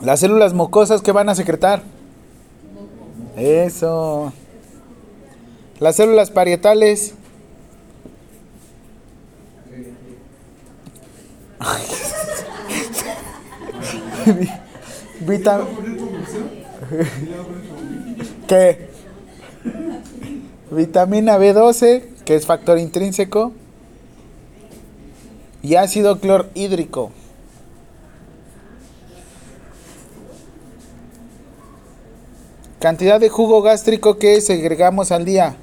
[0.00, 1.82] Las células mucosas que van a secretar.
[3.36, 4.32] Eso.
[5.80, 7.14] Las células parietales.
[15.20, 15.66] Vita-
[18.48, 18.88] ¿Qué?
[20.70, 23.52] Vitamina B12, que es factor intrínseco.
[25.62, 27.12] Y ácido clorhídrico.
[32.80, 35.56] Cantidad de jugo gástrico que segregamos al día.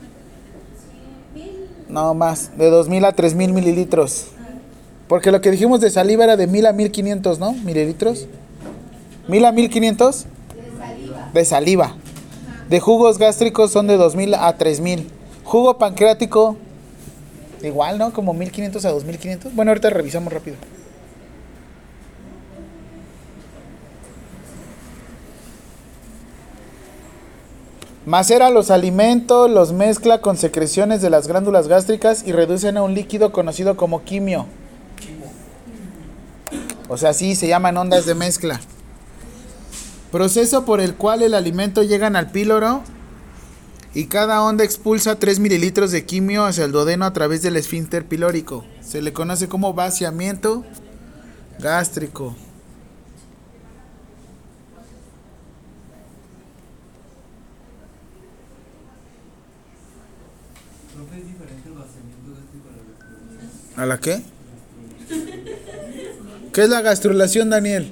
[1.89, 4.28] No más, de 2000 a 3000 mililitros.
[5.10, 7.53] Porque lo que dijimos de saliva era de 1000 a 1500, ¿no?
[7.53, 8.28] Mililitros.
[9.28, 10.26] 1000 a 1500
[11.34, 11.95] de saliva.
[12.70, 15.10] De jugos gástricos son de 2000 a 3000.
[15.43, 16.57] Jugo pancreático,
[17.64, 18.14] igual, ¿no?
[18.14, 19.55] Como 1500 a 2500.
[19.55, 20.57] Bueno, ahorita revisamos rápido.
[28.05, 32.93] Macera los alimentos, los mezcla con secreciones de las glándulas gástricas y reducen a un
[32.93, 34.45] líquido conocido como quimio.
[36.90, 38.60] O sea, sí, se llaman ondas de mezcla.
[40.12, 42.82] Proceso por el cual el alimento llega al píloro
[43.94, 48.06] y cada onda expulsa 3 mililitros de quimio hacia el duodeno a través del esfínter
[48.08, 48.66] pilórico.
[48.82, 50.66] Se le conoce como vaciamiento
[51.60, 52.36] gástrico.
[63.76, 64.24] ¿A la qué?
[66.60, 67.89] ¿Qué es la gastrulación, Daniel?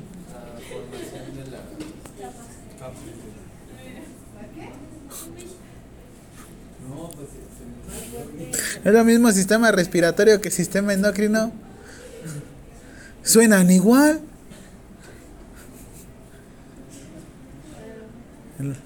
[8.84, 11.54] ¿Es lo mismo sistema respiratorio que sistema endocrino?
[13.24, 14.20] ¿Suenan igual?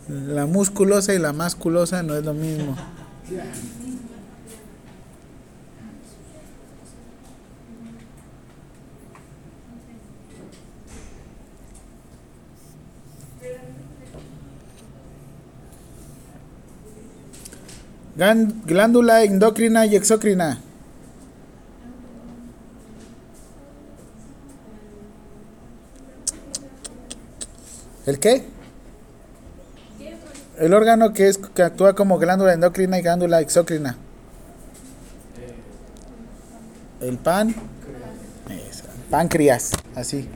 [0.07, 2.77] La musculosa y la masculosa no es lo mismo.
[18.21, 20.59] Glándula endocrina y exocrina.
[28.05, 28.45] ¿El qué?
[30.59, 33.97] El órgano que es que actúa como glándula endocrina y glándula exócrina.
[36.99, 37.55] El pan.
[38.49, 40.29] Eso, Páncreas, así.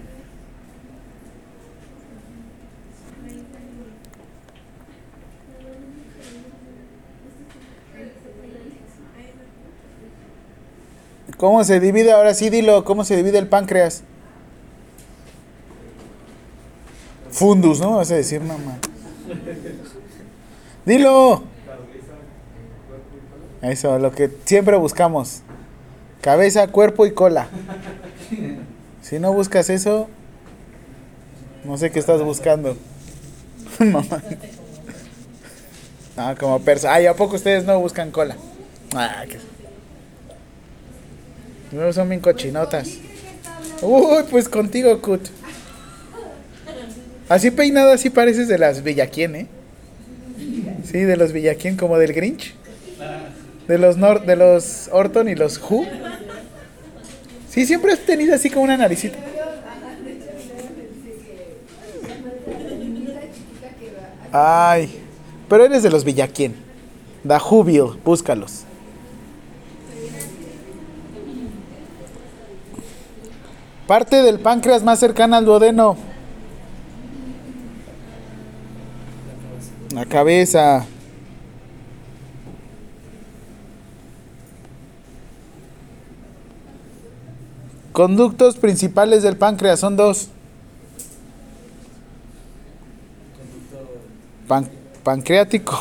[11.45, 12.11] ¿Cómo se divide?
[12.11, 14.01] Ahora sí, dilo, ¿cómo se divide el páncreas?
[17.29, 17.97] Fundus, ¿no?
[17.97, 18.79] Vas a decir, mamá.
[20.87, 21.43] Dilo.
[23.61, 25.43] Eso, lo que siempre buscamos.
[26.19, 27.47] Cabeza, cuerpo y cola.
[29.03, 30.07] Si no buscas eso,
[31.63, 32.75] no sé qué estás buscando.
[33.77, 34.23] Mamá.
[36.17, 36.91] Ah, como persa.
[36.91, 38.35] Ay, ¿a poco ustedes no buscan cola?
[38.95, 39.37] Ah, que...
[41.93, 42.89] Son bien cochinotas.
[43.81, 45.21] Uy, pues contigo, Kut.
[47.27, 49.47] Así peinado, así pareces de las Villaquien, ¿eh?
[50.83, 52.53] Sí, de los Villaquien, como del Grinch.
[53.67, 55.85] De los Nor de los Orton y los Who.
[57.49, 59.17] Sí, siempre has tenido así como una naricita.
[64.31, 64.89] Ay,
[65.49, 66.55] pero eres de los Villaquien.
[67.23, 68.65] Da Jubil, búscalos.
[73.87, 75.95] Parte del páncreas más cercana al duodeno.
[79.93, 80.85] La cabeza.
[87.91, 90.29] Conductos principales del páncreas son dos.
[94.47, 94.69] Pan-
[95.03, 95.79] pancreático.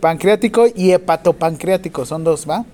[0.00, 2.64] Pancreático y hepatopancreático son dos, ¿va?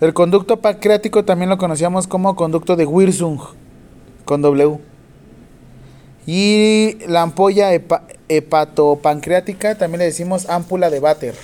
[0.00, 3.40] El conducto pancreático también lo conocíamos como conducto de Wirsung,
[4.24, 4.78] con W.
[6.26, 11.34] Y la ampolla hepa- hepatopancreática también le decimos ámpula de Bater.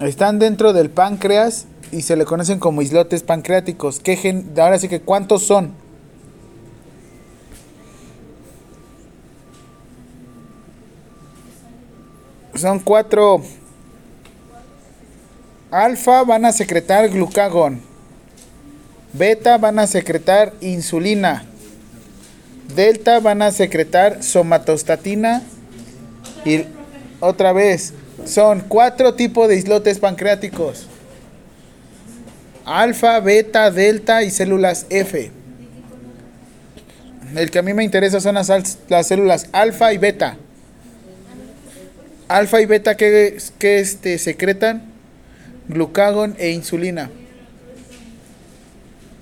[0.00, 4.00] Están dentro del páncreas y se le conocen como islotes pancreáticos.
[4.00, 5.74] ¿Qué gen- Ahora sí que, ¿cuántos son?
[12.54, 13.42] Son cuatro.
[15.70, 17.80] Alfa van a secretar glucagón.
[19.12, 21.44] Beta van a secretar insulina.
[22.74, 25.42] Delta van a secretar somatostatina.
[26.44, 26.64] Y
[27.20, 27.92] otra vez,
[28.24, 30.86] son cuatro tipos de islotes pancreáticos.
[32.64, 35.30] Alfa, beta, delta y células F.
[37.34, 40.36] El que a mí me interesa son las, las células alfa y beta.
[42.30, 44.84] Alfa y beta que, que este, secretan
[45.66, 47.10] glucagón e insulina.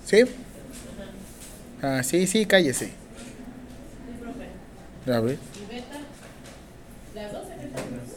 [0.04, 0.24] ¿Sí?
[1.80, 2.90] Ah, sí, sí, cállese.
[5.06, 5.38] A ver.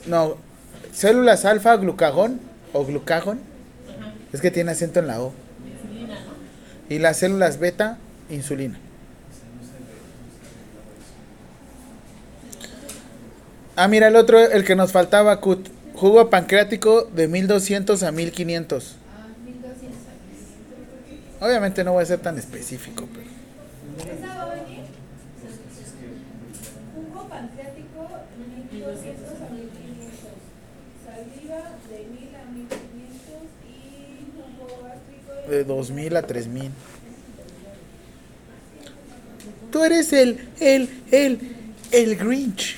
[0.08, 0.36] No,
[0.92, 2.42] células alfa, glucagón
[2.74, 3.40] o glucagón.
[4.34, 5.34] Es que tiene acento en la O.
[6.90, 7.98] Y las células beta,
[8.30, 8.78] insulina.
[13.76, 15.70] Ah, mira el otro, el que nos faltaba, Cut.
[15.96, 18.96] Jugo pancreático de 1200 a 1500.
[21.40, 23.30] Obviamente no voy a ser tan específico, pero.
[24.14, 24.82] ¿Esa va a venir?
[26.96, 28.10] Jugo pancreático
[28.72, 30.18] 1200 a 1500.
[31.06, 32.76] Saliva de 1000 a 1500
[33.68, 33.72] y
[34.36, 36.72] jugo gástrico De 2000 a 3000.
[39.72, 41.40] Tú eres el, el, el,
[41.92, 42.78] el Grinch.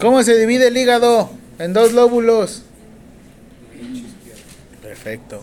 [0.00, 1.30] ¿Cómo se divide el hígado?
[1.58, 2.62] En dos lóbulos.
[4.82, 5.42] Perfecto.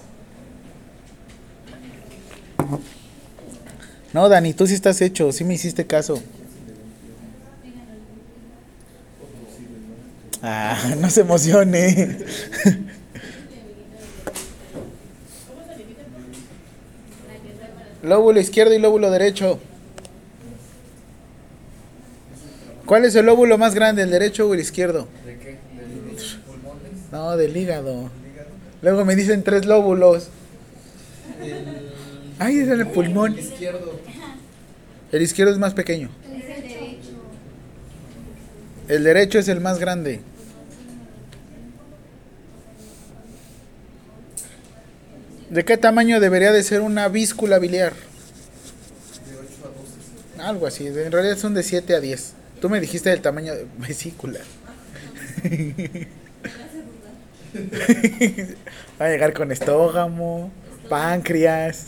[4.13, 6.21] No, Dani, tú sí estás hecho, sí me hiciste caso.
[10.41, 12.19] Ah, no se emocione.
[18.03, 19.59] Lóbulo izquierdo y lóbulo derecho.
[22.93, 25.07] ¿Cuál es el lóbulo más grande, el derecho o el izquierdo?
[25.25, 25.57] ¿De qué?
[25.75, 26.91] ¿De los pulmones?
[27.11, 27.91] No, del hígado.
[27.91, 28.49] ¿Hígado?
[28.83, 30.27] Luego me dicen tres lóbulos.
[31.41, 31.65] El
[32.37, 33.35] Ay, es el pulmón.
[33.35, 33.99] izquierdo.
[35.11, 36.11] El izquierdo es más pequeño.
[36.23, 37.09] Es el derecho.
[38.87, 40.21] El derecho es el más grande.
[45.49, 47.93] ¿De qué tamaño debería de ser una víscula biliar?
[47.93, 50.47] De 8 a 12.
[50.47, 52.33] Algo así, en realidad son de 7 a 10.
[52.63, 54.39] Tú me dijiste del tamaño de vesícula.
[59.01, 60.49] Va a llegar con estógamo,
[60.87, 61.87] páncreas,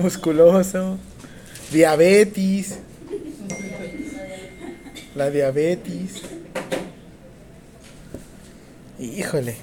[0.00, 0.98] musculoso,
[1.72, 2.78] diabetes.
[5.16, 6.22] La diabetes.
[9.00, 9.56] Híjole.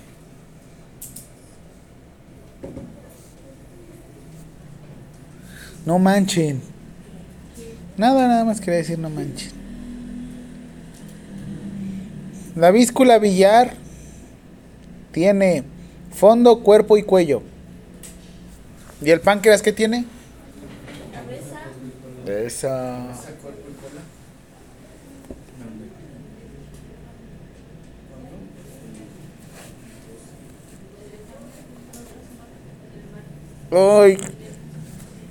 [5.86, 6.62] No manchen.
[7.96, 9.57] Nada, nada más quería decir no manchen.
[12.58, 13.76] La víscula billar
[15.12, 15.64] tiene
[16.12, 17.44] fondo, cuerpo y cuello.
[19.00, 20.06] ¿Y el páncreas qué tiene?
[21.14, 21.60] Cabeza,
[22.48, 23.12] Esa.
[23.12, 23.74] ¿Esa cuerpo y
[33.70, 34.02] cola?
[34.02, 34.18] Uy.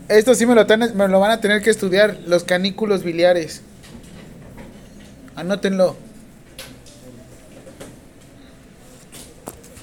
[0.09, 0.65] Esto sí me lo,
[0.95, 3.63] me lo van a tener que estudiar, los canículos biliares.
[5.35, 6.06] Anótenlo.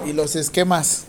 [0.06, 1.06] Y los esquemas.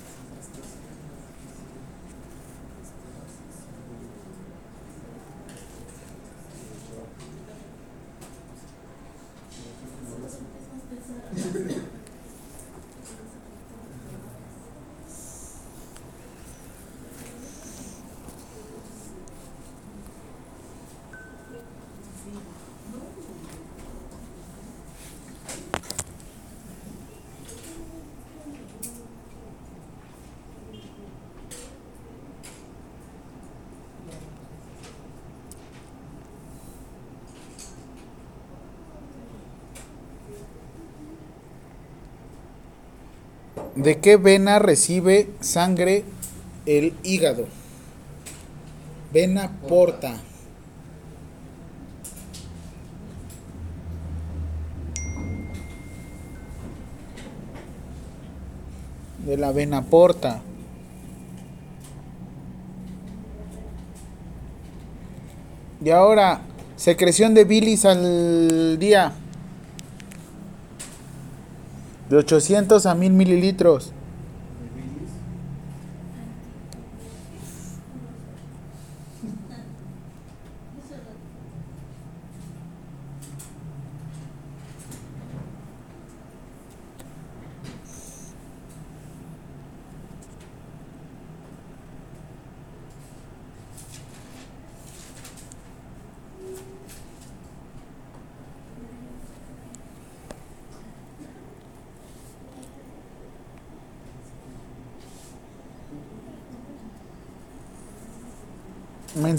[43.84, 46.04] ¿De qué vena recibe sangre
[46.64, 47.44] el hígado?
[49.12, 50.16] Vena porta.
[59.26, 60.40] De la vena porta.
[65.84, 66.40] Y ahora,
[66.76, 69.12] secreción de bilis al día.
[72.08, 73.92] De 800 a 1000 mililitros.
[74.60, 75.10] ¿De bilis?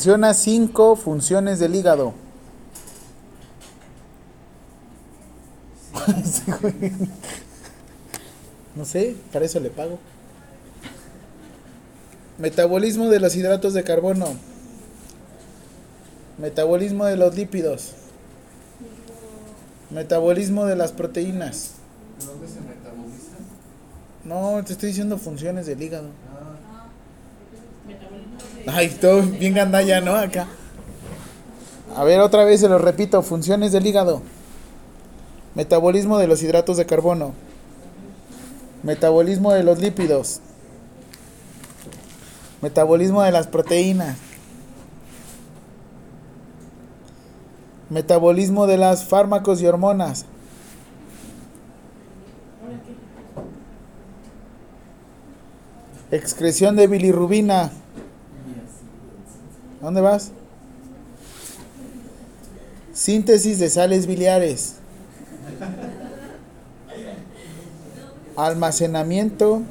[0.05, 2.13] Menciona cinco funciones del hígado.
[8.75, 9.97] No sé, para eso le pago.
[12.37, 14.27] Metabolismo de los hidratos de carbono.
[16.37, 17.93] Metabolismo de los lípidos.
[19.89, 21.71] Metabolismo de las proteínas.
[22.23, 23.37] ¿Dónde se metaboliza?
[24.23, 26.09] No, te estoy diciendo funciones del hígado.
[28.67, 30.15] Ay, todo bien gandalla, ¿no?
[30.15, 30.47] Acá.
[31.95, 33.21] A ver, otra vez se lo repito.
[33.21, 34.21] Funciones del hígado.
[35.53, 37.33] Metabolismo de los hidratos de carbono.
[38.83, 40.41] Metabolismo de los lípidos.
[42.61, 44.17] Metabolismo de las proteínas.
[47.89, 50.25] Metabolismo de las fármacos y hormonas.
[56.11, 57.71] Excreción de bilirrubina.
[59.85, 60.31] ¿A ¿Dónde vas?
[62.91, 64.77] Síntesis de sales biliares.
[68.35, 69.61] Almacenamiento.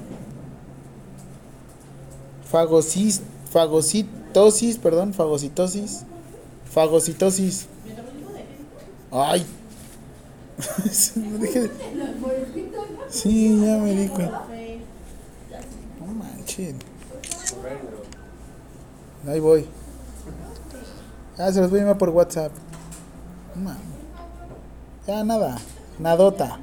[2.48, 6.04] Fagocis, fagocitosis, perdón, fagocitosis.
[6.70, 7.66] Fagocitosis.
[9.10, 9.44] Ay.
[13.08, 14.08] Sí, ya me di.
[14.08, 16.74] No manches.
[19.26, 19.66] Ahí voy.
[21.36, 22.52] Ya se los voy a enviar por WhatsApp.
[23.56, 23.82] Mames.
[25.06, 25.58] Ya nada.
[25.98, 26.58] Nadota.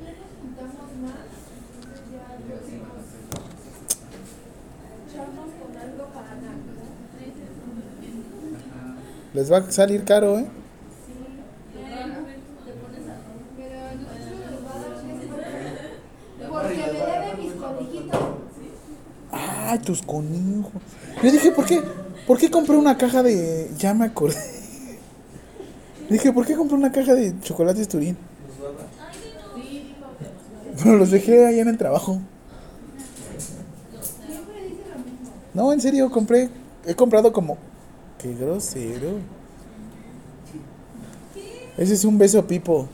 [9.34, 10.47] Les va a salir caro, ¿eh?
[19.32, 20.82] Ay, tus conejos.
[21.24, 21.82] Yo dije, ¿por qué?
[22.28, 23.72] ¿Por qué compré una caja de.
[23.78, 24.61] Ya me acordé.
[26.12, 28.18] Dije, ¿por qué compré una caja de chocolates Turín?
[30.78, 32.20] Pero los dejé ahí en el trabajo.
[35.53, 36.49] No, en serio, compré.
[36.86, 37.57] He comprado como.
[38.18, 39.20] Qué grosero.
[41.78, 42.89] Ese es un beso pipo.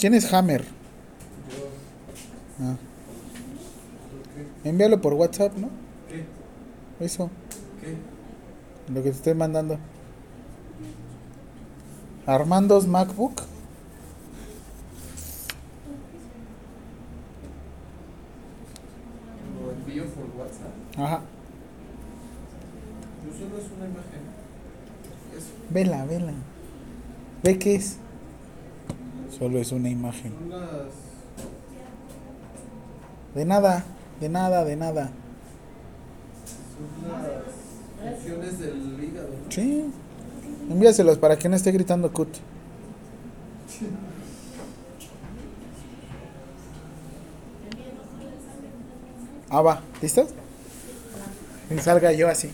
[0.00, 0.62] ¿Quién es Hammer?
[0.62, 0.64] Yo.
[2.64, 2.76] Ah,
[4.64, 5.68] envíalo por WhatsApp, ¿no?
[6.08, 6.24] ¿Qué?
[7.04, 7.28] Eso,
[7.82, 7.96] ¿Qué?
[8.94, 9.78] lo que te estoy mandando.
[12.24, 13.42] Armando's MacBook.
[19.62, 20.72] Lo envío por WhatsApp.
[20.96, 21.20] Ajá.
[23.26, 24.22] Yo solo es una imagen.
[25.36, 25.44] Es
[25.74, 26.32] Vela, vela.
[27.42, 27.98] ¿Ve qué es?
[29.40, 30.34] Solo es una imagen.
[33.34, 33.84] De nada,
[34.20, 35.10] de nada, de nada.
[38.22, 39.30] Son las del hígado.
[39.48, 39.90] Sí.
[40.70, 42.28] Envíaselos para que no esté gritando cut.
[49.48, 49.80] Ah, va.
[50.02, 50.28] ¿Listos?
[51.70, 52.50] Y salga yo así.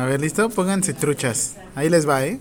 [0.00, 0.48] A ver, ¿listo?
[0.48, 1.56] Pónganse truchas.
[1.74, 2.40] Ahí les va, ¿eh?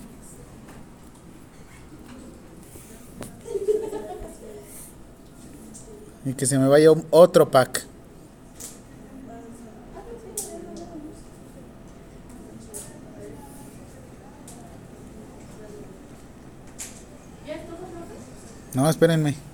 [6.24, 7.86] Y que se me vaya otro pack.
[18.74, 19.49] No, espérenme.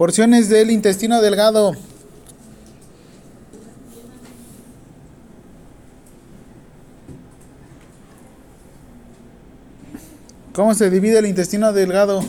[0.00, 1.76] Porciones del intestino delgado.
[10.54, 12.24] ¿Cómo se divide el intestino delgado?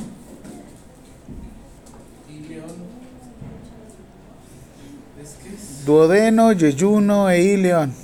[5.86, 8.01] Duodeno, yeyuno e ileón.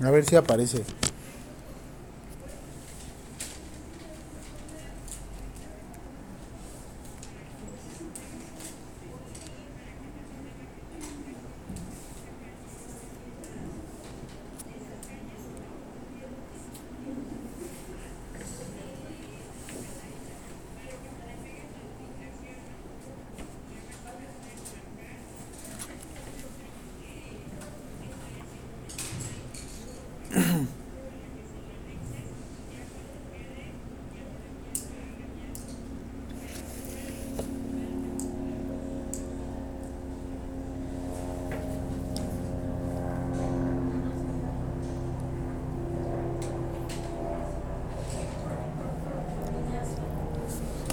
[0.00, 0.84] A ver si aparece.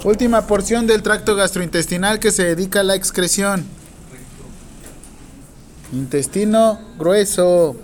[0.06, 3.64] Última porción del tracto gastrointestinal que se dedica a la excreción.
[5.92, 7.74] Intestino grueso.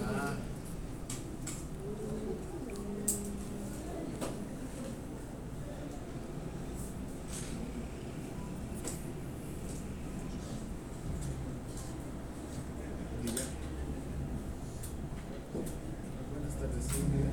[15.54, 16.84] Buenas tardes.
[16.90, 17.30] sí, mira.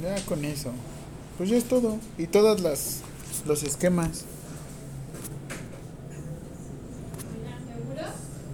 [0.00, 0.72] Ya con eso.
[1.36, 1.98] Pues ya es todo.
[2.16, 3.02] Y todas las
[3.46, 4.24] los esquemas.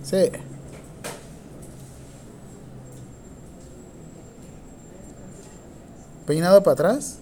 [0.03, 0.31] Sí.
[6.27, 7.19] ¿Peinado para atrás?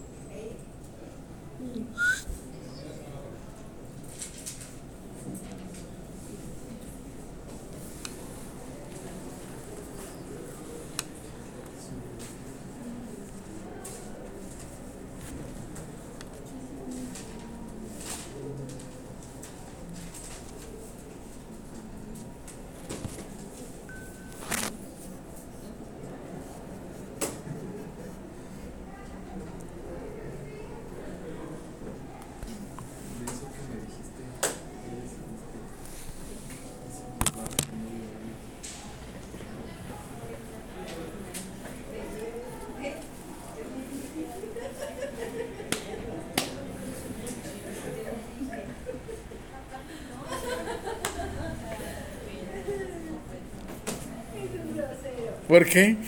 [55.52, 55.98] ¿Por qué?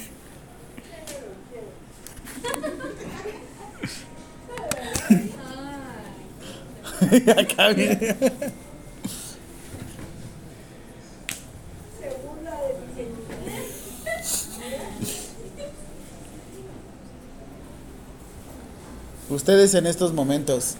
[7.37, 8.17] Acá viene.
[19.29, 20.79] Ustedes en estos momentos.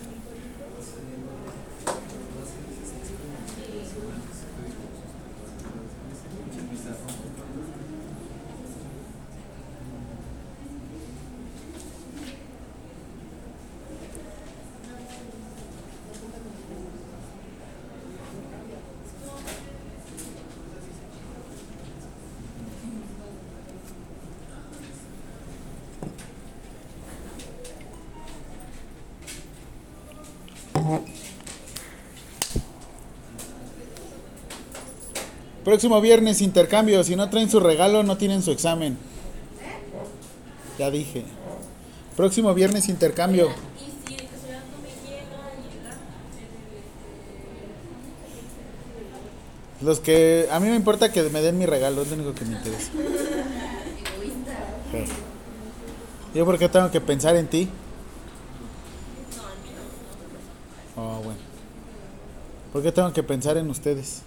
[35.75, 37.03] Próximo viernes intercambio.
[37.03, 38.97] Si no traen su regalo, no tienen su examen.
[40.79, 41.25] Ya dije.
[42.17, 43.49] Próximo viernes intercambio.
[49.81, 52.45] Los que a mí me importa que me den mi regalo, es lo único que
[52.45, 52.93] me interesa.
[56.37, 57.69] Yo porque tengo que pensar en ti.
[60.95, 61.41] Oh, bueno.
[62.73, 64.23] ¿Por qué tengo que pensar en ustedes?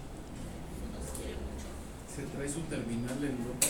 [2.18, 3.66] Se trae su terminal en Europa.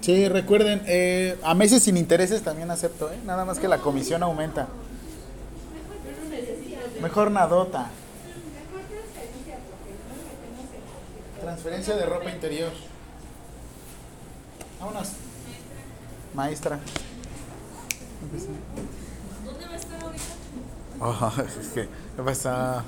[0.00, 3.18] Sí, recuerden, eh, a meses sin intereses también acepto, ¿eh?
[3.26, 4.66] Nada más que la comisión aumenta.
[7.02, 7.90] Mejor nadota.
[11.40, 12.70] Transferencia de ropa interior.
[14.78, 15.08] Vámonos.
[16.34, 16.78] Maestra.
[19.44, 21.42] ¿Dónde va a estar ahorita?
[21.60, 22.84] Es que, ¿qué pasa?